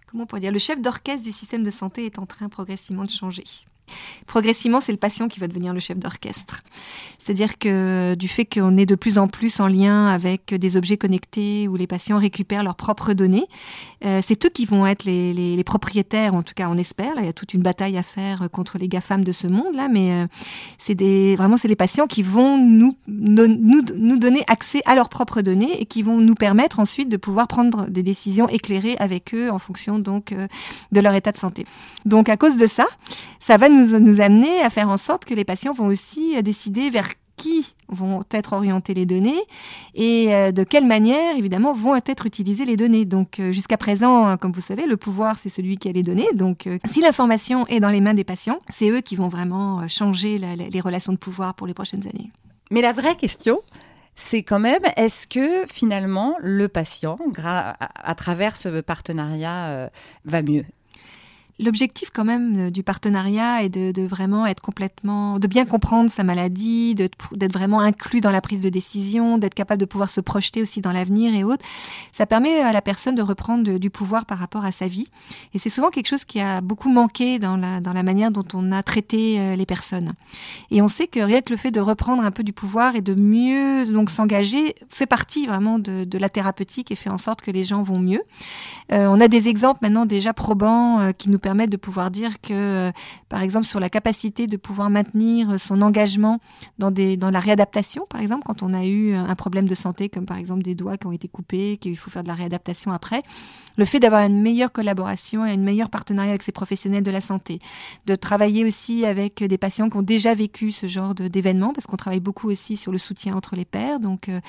comment 0.07 0.23
on 0.23 0.25
pourrait 0.27 0.41
dire, 0.41 0.51
le 0.51 0.59
chef 0.59 0.79
d'orchestre 0.81 1.23
du 1.23 1.31
système 1.31 1.63
de 1.63 1.71
santé 1.71 2.05
est 2.05 2.19
en 2.19 2.25
train 2.25 2.49
progressivement 2.49 3.05
de 3.05 3.09
changer. 3.09 3.45
Progressivement, 4.27 4.81
c'est 4.81 4.91
le 4.91 4.97
patient 4.97 5.27
qui 5.27 5.39
va 5.39 5.47
devenir 5.47 5.73
le 5.73 5.79
chef 5.79 5.97
d'orchestre. 5.97 6.61
C'est-à-dire 7.19 7.57
que 7.57 8.15
du 8.15 8.27
fait 8.27 8.45
qu'on 8.45 8.75
est 8.75 8.85
de 8.85 8.95
plus 8.95 9.17
en 9.17 9.27
plus 9.27 9.59
en 9.59 9.67
lien 9.67 10.07
avec 10.07 10.53
des 10.53 10.75
objets 10.75 10.97
connectés 10.97 11.67
où 11.69 11.75
les 11.75 11.87
patients 11.87 12.17
récupèrent 12.17 12.63
leurs 12.63 12.75
propres 12.75 13.13
données, 13.13 13.45
euh, 14.03 14.21
c'est 14.25 14.45
eux 14.45 14.49
qui 14.49 14.65
vont 14.65 14.85
être 14.85 15.05
les, 15.05 15.63
propriétaires, 15.63 16.35
en 16.35 16.43
tout 16.43 16.53
cas 16.53 16.67
on 16.69 16.77
espère. 16.77 17.13
Il 17.19 17.25
y 17.25 17.29
a 17.29 17.33
toute 17.33 17.53
une 17.53 17.61
bataille 17.61 17.97
à 17.97 18.03
faire 18.03 18.49
contre 18.51 18.77
les 18.77 18.89
GAFAM 18.89 19.23
de 19.23 19.31
ce 19.31 19.47
monde-là, 19.47 19.87
mais 19.89 20.11
euh, 20.11 20.27
c'est 20.77 21.35
vraiment 21.35 21.55
c'est 21.57 21.69
les 21.69 21.77
patients 21.77 22.07
qui 22.07 22.23
vont 22.23 22.57
nous, 22.57 22.97
nous, 23.07 23.47
nous 23.47 24.17
donner 24.17 24.43
accès 24.47 24.81
à 24.85 24.95
leurs 24.95 25.09
propres 25.09 25.41
données 25.41 25.81
et 25.81 25.85
qui 25.85 26.03
vont 26.03 26.17
nous 26.17 26.35
permettre 26.35 26.79
ensuite 26.79 27.07
de 27.07 27.17
pouvoir 27.17 27.47
prendre 27.47 27.87
des 27.89 28.03
décisions 28.03 28.49
éclairées 28.49 28.97
avec 28.99 29.33
eux 29.33 29.49
en 29.49 29.59
fonction 29.59 29.99
donc 29.99 30.31
euh, 30.31 30.47
de 30.91 30.99
leur 30.99 31.13
état 31.13 31.31
de 31.31 31.37
santé. 31.37 31.65
Donc 32.05 32.29
à 32.29 32.37
cause 32.37 32.57
de 32.57 32.67
ça, 32.67 32.87
ça 33.39 33.57
va 33.57 33.69
nous, 33.73 34.21
amener 34.21 34.61
à 34.61 34.69
faire 34.69 34.89
en 34.89 34.97
sorte 34.97 35.25
que 35.25 35.33
les 35.33 35.45
patients 35.45 35.73
vont 35.73 35.87
aussi 35.87 36.41
décider 36.43 36.89
vers 36.89 37.09
qui 37.35 37.73
vont 37.89 38.23
être 38.31 38.53
orientées 38.53 38.93
les 38.93 39.05
données 39.05 39.41
et 39.93 40.33
euh, 40.33 40.51
de 40.51 40.63
quelle 40.63 40.85
manière, 40.85 41.35
évidemment, 41.35 41.73
vont 41.73 41.95
être 41.95 42.25
utilisées 42.25 42.65
les 42.65 42.77
données. 42.77 43.05
Donc, 43.05 43.39
euh, 43.39 43.51
jusqu'à 43.51 43.77
présent, 43.77 44.25
hein, 44.25 44.37
comme 44.37 44.51
vous 44.51 44.61
savez, 44.61 44.85
le 44.85 44.97
pouvoir, 44.97 45.37
c'est 45.37 45.49
celui 45.49 45.77
qui 45.77 45.89
a 45.89 45.91
les 45.91 46.03
données. 46.03 46.27
Donc, 46.33 46.67
euh, 46.67 46.77
si 46.85 47.01
l'information 47.01 47.67
est 47.67 47.79
dans 47.79 47.89
les 47.89 48.01
mains 48.01 48.13
des 48.13 48.23
patients, 48.23 48.61
c'est 48.69 48.89
eux 48.89 49.01
qui 49.01 49.15
vont 49.15 49.27
vraiment 49.27 49.87
changer 49.87 50.37
les 50.37 50.81
relations 50.81 51.11
de 51.11 51.17
pouvoir 51.17 51.53
pour 51.53 51.67
les 51.67 51.73
prochaines 51.73 52.07
années. 52.07 52.31
Mais 52.71 52.81
la 52.81 52.93
vraie 52.93 53.15
question, 53.15 53.59
c'est 54.15 54.43
quand 54.43 54.59
même, 54.59 54.81
est-ce 54.95 55.27
que 55.27 55.65
finalement 55.71 56.35
le 56.39 56.67
patient, 56.67 57.17
à, 57.43 58.15
travers 58.15 58.57
ce 58.57 58.81
partenariat, 58.81 59.89
va 60.25 60.41
mieux? 60.41 60.65
L'objectif 61.63 62.09
quand 62.13 62.25
même 62.25 62.67
euh, 62.67 62.69
du 62.69 62.83
partenariat 62.83 63.63
est 63.63 63.69
de, 63.69 64.05
vraiment 64.05 64.45
être 64.45 64.61
complètement, 64.61 65.39
de 65.39 65.47
bien 65.47 65.65
comprendre 65.65 66.11
sa 66.11 66.23
maladie, 66.23 66.93
d'être 66.93 67.53
vraiment 67.53 67.79
inclus 67.79 68.19
dans 68.19 68.31
la 68.31 68.41
prise 68.41 68.61
de 68.61 68.69
décision, 68.69 69.37
d'être 69.37 69.53
capable 69.53 69.79
de 69.79 69.85
pouvoir 69.85 70.09
se 70.09 70.19
projeter 70.19 70.61
aussi 70.61 70.81
dans 70.81 70.91
l'avenir 70.91 71.33
et 71.33 71.43
autres. 71.43 71.63
Ça 72.11 72.25
permet 72.25 72.59
à 72.59 72.73
la 72.73 72.81
personne 72.81 73.15
de 73.15 73.21
reprendre 73.21 73.77
du 73.77 73.89
pouvoir 73.89 74.25
par 74.25 74.39
rapport 74.39 74.65
à 74.65 74.71
sa 74.71 74.87
vie. 74.87 75.07
Et 75.53 75.59
c'est 75.59 75.69
souvent 75.69 75.89
quelque 75.89 76.07
chose 76.07 76.25
qui 76.25 76.41
a 76.41 76.59
beaucoup 76.59 76.89
manqué 76.89 77.39
dans 77.39 77.55
la, 77.55 77.79
dans 77.79 77.93
la 77.93 78.03
manière 78.03 78.31
dont 78.31 78.45
on 78.53 78.71
a 78.71 78.83
traité 78.83 79.39
euh, 79.39 79.55
les 79.55 79.65
personnes. 79.65 80.13
Et 80.69 80.81
on 80.81 80.89
sait 80.89 81.07
que 81.07 81.19
rien 81.21 81.41
que 81.41 81.51
le 81.51 81.57
fait 81.57 81.71
de 81.71 81.79
reprendre 81.79 82.23
un 82.23 82.31
peu 82.31 82.43
du 82.43 82.51
pouvoir 82.51 82.95
et 82.95 83.01
de 83.01 83.13
mieux 83.13 83.85
donc 83.85 84.09
s'engager 84.09 84.75
fait 84.89 85.05
partie 85.05 85.45
vraiment 85.45 85.79
de, 85.79 86.03
de, 86.03 86.17
la 86.17 86.29
thérapeutique 86.29 86.91
et 86.91 86.95
fait 86.95 87.09
en 87.09 87.17
sorte 87.17 87.41
que 87.41 87.51
les 87.51 87.63
gens 87.63 87.83
vont 87.83 87.99
mieux. 87.99 88.21
Euh, 88.91 89.07
on 89.07 89.21
a 89.21 89.27
des 89.29 89.47
exemples 89.47 89.79
maintenant 89.81 90.05
déjà 90.05 90.33
probants 90.33 91.11
qui 91.17 91.29
nous 91.29 91.39
permettre 91.53 91.69
de 91.69 91.77
pouvoir 91.77 92.09
dire 92.09 92.41
que, 92.41 92.51
euh, 92.51 92.91
par 93.29 93.43
exemple, 93.43 93.67
sur 93.67 93.79
la 93.79 93.87
capacité 93.87 94.47
de 94.47 94.57
pouvoir 94.57 94.89
maintenir 94.89 95.59
son 95.59 95.83
engagement 95.83 96.39
dans, 96.79 96.89
des, 96.89 97.15
dans 97.15 97.29
la 97.29 97.39
réadaptation, 97.39 98.05
par 98.09 98.21
exemple, 98.21 98.41
quand 98.43 98.63
on 98.63 98.73
a 98.73 98.85
eu 98.85 99.13
un 99.13 99.35
problème 99.35 99.67
de 99.67 99.75
santé, 99.75 100.09
comme 100.09 100.25
par 100.25 100.37
exemple 100.37 100.63
des 100.63 100.73
doigts 100.73 100.97
qui 100.97 101.05
ont 101.05 101.11
été 101.11 101.27
coupés, 101.27 101.77
qu'il 101.77 101.95
faut 101.95 102.09
faire 102.09 102.23
de 102.23 102.27
la 102.27 102.33
réadaptation 102.33 102.91
après, 102.91 103.21
le 103.77 103.85
fait 103.85 103.99
d'avoir 103.99 104.25
une 104.25 104.41
meilleure 104.41 104.71
collaboration 104.71 105.45
et 105.45 105.53
une 105.53 105.63
meilleure 105.63 105.91
partenariat 105.91 106.31
avec 106.31 106.41
ces 106.41 106.51
professionnels 106.51 107.03
de 107.03 107.11
la 107.11 107.21
santé, 107.21 107.59
de 108.07 108.15
travailler 108.15 108.65
aussi 108.65 109.05
avec 109.05 109.43
des 109.43 109.57
patients 109.59 109.91
qui 109.91 109.97
ont 109.97 110.01
déjà 110.01 110.33
vécu 110.33 110.71
ce 110.71 110.87
genre 110.87 111.13
d'événements, 111.13 111.73
parce 111.73 111.85
qu'on 111.85 111.97
travaille 111.97 112.19
beaucoup 112.19 112.49
aussi 112.49 112.77
sur 112.77 112.91
le 112.91 112.97
soutien 112.97 113.35
entre 113.35 113.55
les 113.55 113.65
pairs, 113.65 113.99
donc 113.99 114.27
euh, 114.27 114.39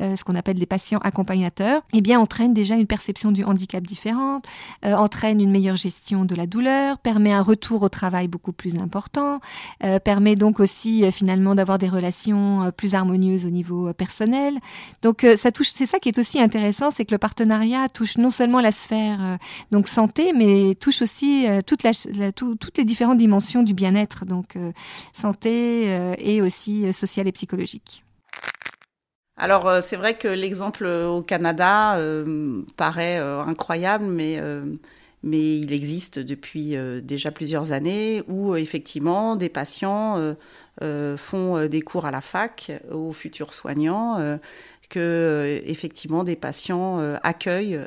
euh, 0.00 0.16
ce 0.16 0.24
qu'on 0.24 0.34
appelle 0.34 0.56
les 0.56 0.66
patients 0.66 1.00
accompagnateurs, 1.02 1.82
eh 1.92 2.00
bien 2.00 2.18
entraîne 2.18 2.54
déjà 2.54 2.76
une 2.76 2.86
perception 2.86 3.32
du 3.32 3.44
handicap 3.44 3.86
différente, 3.86 4.46
entraîne 4.82 5.42
une 5.42 5.50
meilleure 5.50 5.76
gestion 5.76 6.24
de 6.24 6.34
la 6.34 6.43
douleur, 6.46 6.98
permet 6.98 7.32
un 7.32 7.42
retour 7.42 7.82
au 7.82 7.88
travail 7.88 8.28
beaucoup 8.28 8.52
plus 8.52 8.78
important, 8.78 9.40
euh, 9.82 9.98
permet 9.98 10.36
donc 10.36 10.60
aussi 10.60 11.04
euh, 11.04 11.10
finalement 11.10 11.54
d'avoir 11.54 11.78
des 11.78 11.88
relations 11.88 12.64
euh, 12.64 12.70
plus 12.70 12.94
harmonieuses 12.94 13.46
au 13.46 13.50
niveau 13.50 13.92
personnel. 13.92 14.54
Donc 15.02 15.26
ça 15.36 15.52
touche, 15.52 15.70
c'est 15.74 15.86
ça 15.86 15.98
qui 15.98 16.08
est 16.08 16.18
aussi 16.18 16.40
intéressant, 16.40 16.90
c'est 16.90 17.04
que 17.04 17.12
le 17.12 17.18
partenariat 17.18 17.88
touche 17.88 18.18
non 18.18 18.30
seulement 18.30 18.60
la 18.60 18.72
sphère 18.72 19.38
donc 19.70 19.88
santé, 19.88 20.32
mais 20.32 20.74
touche 20.74 21.02
aussi 21.02 21.46
toutes 21.66 21.82
les 21.84 22.84
différentes 22.84 23.18
dimensions 23.18 23.62
du 23.62 23.74
bien-être, 23.74 24.24
donc 24.24 24.56
santé 25.12 25.98
et 26.18 26.42
aussi 26.42 26.92
social 26.92 27.26
et 27.28 27.32
psychologique. 27.32 28.04
Alors 29.36 29.70
c'est 29.82 29.96
vrai 29.96 30.14
que 30.14 30.28
l'exemple 30.28 30.86
au 30.86 31.22
Canada 31.22 31.98
paraît 32.76 33.18
incroyable, 33.18 34.04
mais 34.04 34.40
mais 35.24 35.58
il 35.58 35.72
existe 35.72 36.18
depuis 36.18 36.76
euh, 36.76 37.00
déjà 37.00 37.30
plusieurs 37.30 37.72
années 37.72 38.22
où 38.28 38.52
euh, 38.52 38.56
effectivement 38.56 39.36
des 39.36 39.48
patients 39.48 40.34
euh, 40.82 41.16
font 41.16 41.66
des 41.66 41.80
cours 41.80 42.04
à 42.04 42.10
la 42.10 42.20
fac 42.20 42.70
aux 42.90 43.12
futurs 43.12 43.54
soignants, 43.54 44.38
que 44.90 45.62
effectivement 45.64 46.24
des 46.24 46.34
patients 46.34 46.98
accueillent 47.22 47.78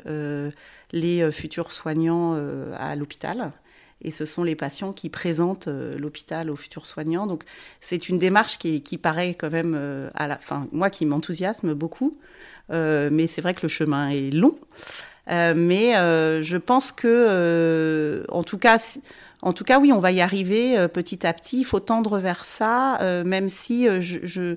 les 0.92 1.30
futurs 1.30 1.70
soignants 1.70 2.34
à 2.78 2.96
l'hôpital. 2.96 3.52
Et 4.00 4.10
ce 4.10 4.24
sont 4.24 4.42
les 4.42 4.56
patients 4.56 4.94
qui 4.94 5.10
présentent 5.10 5.68
l'hôpital 5.68 6.48
aux 6.50 6.56
futurs 6.56 6.86
soignants. 6.86 7.26
Donc 7.26 7.44
c'est 7.80 8.08
une 8.08 8.18
démarche 8.18 8.56
qui, 8.58 8.80
paraît 8.96 9.34
quand 9.34 9.50
même, 9.50 10.10
à 10.14 10.26
la, 10.26 10.38
fin, 10.38 10.66
moi 10.72 10.88
qui 10.88 11.04
m'enthousiasme 11.04 11.74
beaucoup, 11.74 12.16
mais 12.70 13.26
c'est 13.26 13.42
vrai 13.42 13.52
que 13.52 13.62
le 13.62 13.68
chemin 13.68 14.08
est 14.08 14.30
long. 14.30 14.58
Euh, 15.30 15.54
mais 15.56 15.96
euh, 15.96 16.42
je 16.42 16.56
pense 16.56 16.92
que, 16.92 17.06
euh, 17.06 18.24
en 18.30 18.42
tout 18.42 18.58
cas, 18.58 18.78
en 19.42 19.52
tout 19.52 19.64
cas, 19.64 19.78
oui, 19.78 19.92
on 19.92 19.98
va 19.98 20.10
y 20.10 20.20
arriver 20.20 20.88
petit 20.88 21.26
à 21.26 21.32
petit. 21.32 21.60
Il 21.60 21.64
faut 21.64 21.78
tendre 21.78 22.18
vers 22.18 22.44
ça, 22.44 22.98
même 23.24 23.48
si 23.48 23.86
je, 24.00 24.56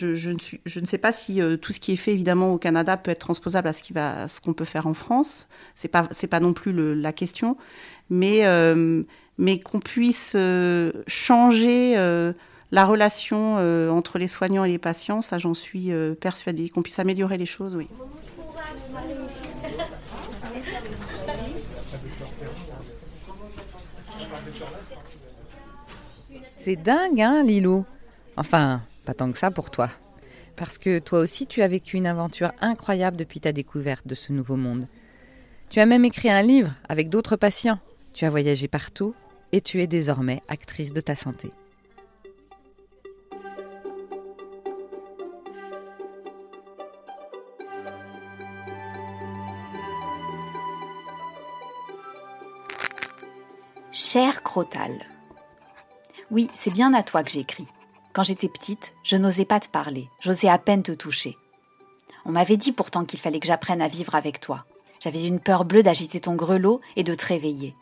ne 0.00 0.84
sais 0.84 0.98
pas 0.98 1.12
si 1.12 1.40
tout 1.62 1.72
ce 1.72 1.78
qui 1.78 1.92
est 1.92 1.96
fait 1.96 2.12
évidemment 2.12 2.52
au 2.52 2.58
Canada 2.58 2.96
peut 2.96 3.12
être 3.12 3.20
transposable 3.20 3.68
à 3.68 3.72
ce, 3.72 4.40
qu'on 4.40 4.52
peut 4.52 4.64
faire 4.64 4.88
en 4.88 4.94
France. 4.94 5.46
C'est 5.76 5.86
pas, 5.86 6.08
pas 6.28 6.40
non 6.40 6.54
plus 6.54 6.72
la 6.72 7.12
question, 7.12 7.56
mais, 8.10 8.42
mais 9.38 9.60
qu'on 9.60 9.78
puisse 9.78 10.36
changer 11.06 11.94
la 12.72 12.84
relation 12.84 13.54
entre 13.96 14.18
les 14.18 14.26
soignants 14.26 14.64
et 14.64 14.70
les 14.70 14.78
patients, 14.78 15.20
ça 15.20 15.38
j'en 15.38 15.54
suis 15.54 15.92
persuadée. 16.20 16.68
Qu'on 16.68 16.82
puisse 16.82 16.98
améliorer 16.98 17.38
les 17.38 17.46
choses, 17.46 17.76
oui. 17.76 17.86
C'est 26.66 26.74
dingue, 26.74 27.20
hein, 27.20 27.44
Lilou 27.44 27.84
Enfin, 28.36 28.82
pas 29.04 29.14
tant 29.14 29.30
que 29.30 29.38
ça 29.38 29.52
pour 29.52 29.70
toi. 29.70 29.88
Parce 30.56 30.78
que 30.78 30.98
toi 30.98 31.20
aussi, 31.20 31.46
tu 31.46 31.62
as 31.62 31.68
vécu 31.68 31.96
une 31.96 32.08
aventure 32.08 32.50
incroyable 32.60 33.16
depuis 33.16 33.38
ta 33.38 33.52
découverte 33.52 34.04
de 34.04 34.16
ce 34.16 34.32
nouveau 34.32 34.56
monde. 34.56 34.88
Tu 35.70 35.78
as 35.78 35.86
même 35.86 36.04
écrit 36.04 36.28
un 36.28 36.42
livre 36.42 36.72
avec 36.88 37.08
d'autres 37.08 37.36
patients. 37.36 37.78
Tu 38.12 38.24
as 38.24 38.30
voyagé 38.30 38.66
partout 38.66 39.14
et 39.52 39.60
tu 39.60 39.80
es 39.80 39.86
désormais 39.86 40.42
actrice 40.48 40.92
de 40.92 41.00
ta 41.00 41.14
santé. 41.14 41.52
Cher 53.92 54.42
Crotal, 54.42 55.06
oui, 56.36 56.50
c'est 56.54 56.74
bien 56.74 56.92
à 56.92 57.02
toi 57.02 57.22
que 57.22 57.30
j'écris. 57.30 57.66
Quand 58.12 58.22
j'étais 58.22 58.50
petite, 58.50 58.94
je 59.02 59.16
n'osais 59.16 59.46
pas 59.46 59.58
te 59.58 59.70
parler, 59.70 60.10
j'osais 60.20 60.50
à 60.50 60.58
peine 60.58 60.82
te 60.82 60.92
toucher. 60.92 61.34
On 62.26 62.30
m'avait 62.30 62.58
dit 62.58 62.72
pourtant 62.72 63.06
qu'il 63.06 63.18
fallait 63.18 63.40
que 63.40 63.46
j'apprenne 63.46 63.80
à 63.80 63.88
vivre 63.88 64.14
avec 64.14 64.38
toi. 64.38 64.66
J'avais 65.00 65.26
une 65.26 65.40
peur 65.40 65.64
bleue 65.64 65.82
d'agiter 65.82 66.20
ton 66.20 66.34
grelot 66.34 66.82
et 66.94 67.04
de 67.04 67.14
te 67.14 67.24
réveiller. 67.24 67.74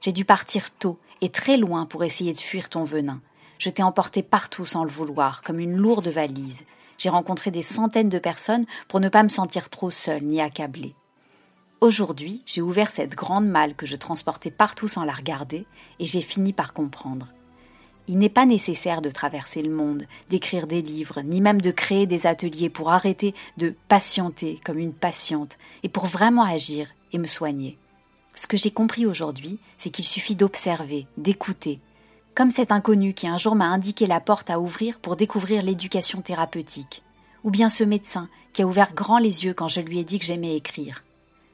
J'ai 0.00 0.10
dû 0.10 0.24
partir 0.24 0.72
tôt 0.74 0.98
et 1.20 1.28
très 1.28 1.56
loin 1.56 1.86
pour 1.86 2.02
essayer 2.02 2.32
de 2.32 2.40
fuir 2.40 2.68
ton 2.68 2.82
venin. 2.82 3.20
Je 3.60 3.70
t'ai 3.70 3.84
emporté 3.84 4.24
partout 4.24 4.66
sans 4.66 4.82
le 4.82 4.90
vouloir, 4.90 5.42
comme 5.42 5.60
une 5.60 5.76
lourde 5.76 6.08
valise. 6.08 6.64
J'ai 6.96 7.10
rencontré 7.10 7.52
des 7.52 7.62
centaines 7.62 8.08
de 8.08 8.18
personnes 8.18 8.66
pour 8.88 8.98
ne 8.98 9.08
pas 9.08 9.22
me 9.22 9.28
sentir 9.28 9.70
trop 9.70 9.92
seule 9.92 10.24
ni 10.24 10.40
accablée. 10.40 10.96
Aujourd'hui, 11.80 12.42
j'ai 12.44 12.60
ouvert 12.60 12.90
cette 12.90 13.14
grande 13.14 13.46
malle 13.46 13.76
que 13.76 13.86
je 13.86 13.94
transportais 13.94 14.50
partout 14.50 14.88
sans 14.88 15.04
la 15.04 15.12
regarder, 15.12 15.64
et 16.00 16.06
j'ai 16.06 16.22
fini 16.22 16.52
par 16.52 16.72
comprendre. 16.72 17.28
Il 18.08 18.16
n'est 18.16 18.30
pas 18.30 18.46
nécessaire 18.46 19.02
de 19.02 19.10
traverser 19.10 19.60
le 19.60 19.70
monde, 19.70 20.04
d'écrire 20.30 20.66
des 20.66 20.80
livres, 20.80 21.20
ni 21.20 21.42
même 21.42 21.60
de 21.60 21.70
créer 21.70 22.06
des 22.06 22.26
ateliers 22.26 22.70
pour 22.70 22.90
arrêter 22.90 23.34
de 23.58 23.74
patienter 23.88 24.58
comme 24.64 24.78
une 24.78 24.94
patiente 24.94 25.58
et 25.82 25.90
pour 25.90 26.06
vraiment 26.06 26.44
agir 26.44 26.88
et 27.12 27.18
me 27.18 27.26
soigner. 27.26 27.76
Ce 28.34 28.46
que 28.46 28.56
j'ai 28.56 28.70
compris 28.70 29.04
aujourd'hui, 29.04 29.58
c'est 29.76 29.90
qu'il 29.90 30.06
suffit 30.06 30.36
d'observer, 30.36 31.06
d'écouter, 31.18 31.80
comme 32.34 32.50
cet 32.50 32.72
inconnu 32.72 33.12
qui 33.12 33.28
un 33.28 33.36
jour 33.36 33.56
m'a 33.56 33.66
indiqué 33.66 34.06
la 34.06 34.20
porte 34.20 34.48
à 34.48 34.58
ouvrir 34.58 35.00
pour 35.00 35.16
découvrir 35.16 35.62
l'éducation 35.62 36.22
thérapeutique, 36.22 37.02
ou 37.44 37.50
bien 37.50 37.68
ce 37.68 37.84
médecin 37.84 38.28
qui 38.52 38.62
a 38.62 38.66
ouvert 38.66 38.94
grand 38.94 39.18
les 39.18 39.44
yeux 39.44 39.54
quand 39.54 39.68
je 39.68 39.80
lui 39.80 39.98
ai 39.98 40.04
dit 40.04 40.18
que 40.18 40.24
j'aimais 40.24 40.56
écrire. 40.56 41.04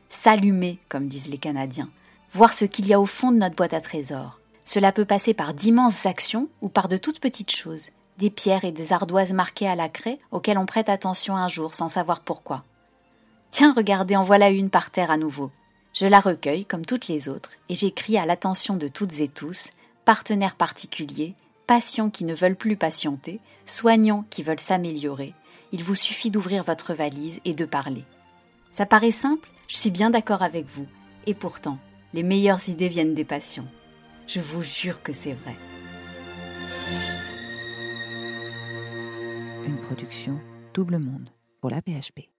S'allumer, 0.08 0.78
comme 0.88 1.08
disent 1.08 1.28
les 1.28 1.38
Canadiens, 1.38 1.90
voir 2.32 2.52
ce 2.52 2.64
qu'il 2.64 2.86
y 2.86 2.92
a 2.92 3.00
au 3.00 3.06
fond 3.06 3.32
de 3.32 3.38
notre 3.38 3.56
boîte 3.56 3.72
à 3.72 3.80
trésors, 3.80 4.38
cela 4.64 4.92
peut 4.92 5.04
passer 5.04 5.34
par 5.34 5.54
d'immenses 5.54 6.06
actions 6.06 6.48
ou 6.62 6.68
par 6.68 6.88
de 6.88 6.96
toutes 6.96 7.20
petites 7.20 7.54
choses, 7.54 7.90
des 8.18 8.30
pierres 8.30 8.64
et 8.64 8.72
des 8.72 8.92
ardoises 8.92 9.32
marquées 9.32 9.68
à 9.68 9.76
la 9.76 9.88
craie 9.88 10.18
auxquelles 10.30 10.58
on 10.58 10.66
prête 10.66 10.88
attention 10.88 11.36
un 11.36 11.48
jour 11.48 11.74
sans 11.74 11.88
savoir 11.88 12.20
pourquoi. 12.20 12.64
Tiens, 13.50 13.72
regardez, 13.76 14.16
en 14.16 14.24
voilà 14.24 14.50
une 14.50 14.70
par 14.70 14.90
terre 14.90 15.10
à 15.10 15.16
nouveau. 15.16 15.50
Je 15.92 16.06
la 16.06 16.20
recueille 16.20 16.64
comme 16.64 16.86
toutes 16.86 17.08
les 17.08 17.28
autres 17.28 17.52
et 17.68 17.74
j'écris 17.74 18.18
à 18.18 18.26
l'attention 18.26 18.76
de 18.76 18.88
toutes 18.88 19.20
et 19.20 19.28
tous, 19.28 19.70
partenaires 20.04 20.56
particuliers, 20.56 21.34
patients 21.66 22.10
qui 22.10 22.24
ne 22.24 22.34
veulent 22.34 22.56
plus 22.56 22.76
patienter, 22.76 23.40
soignants 23.64 24.24
qui 24.30 24.42
veulent 24.42 24.60
s'améliorer. 24.60 25.34
Il 25.72 25.84
vous 25.84 25.94
suffit 25.94 26.30
d'ouvrir 26.30 26.64
votre 26.64 26.94
valise 26.94 27.40
et 27.44 27.54
de 27.54 27.64
parler. 27.64 28.04
Ça 28.72 28.86
paraît 28.86 29.12
simple, 29.12 29.48
je 29.68 29.76
suis 29.76 29.90
bien 29.90 30.10
d'accord 30.10 30.42
avec 30.42 30.66
vous. 30.66 30.86
Et 31.26 31.34
pourtant, 31.34 31.78
les 32.12 32.22
meilleures 32.22 32.68
idées 32.68 32.88
viennent 32.88 33.14
des 33.14 33.24
patients. 33.24 33.66
Je 34.26 34.40
vous 34.40 34.62
jure 34.62 35.02
que 35.02 35.12
c'est 35.12 35.34
vrai. 35.34 35.54
une 39.66 39.78
production 39.78 40.38
Double 40.74 40.98
Monde 40.98 41.30
pour 41.60 41.70
la 41.70 41.80
PHP. 41.80 42.33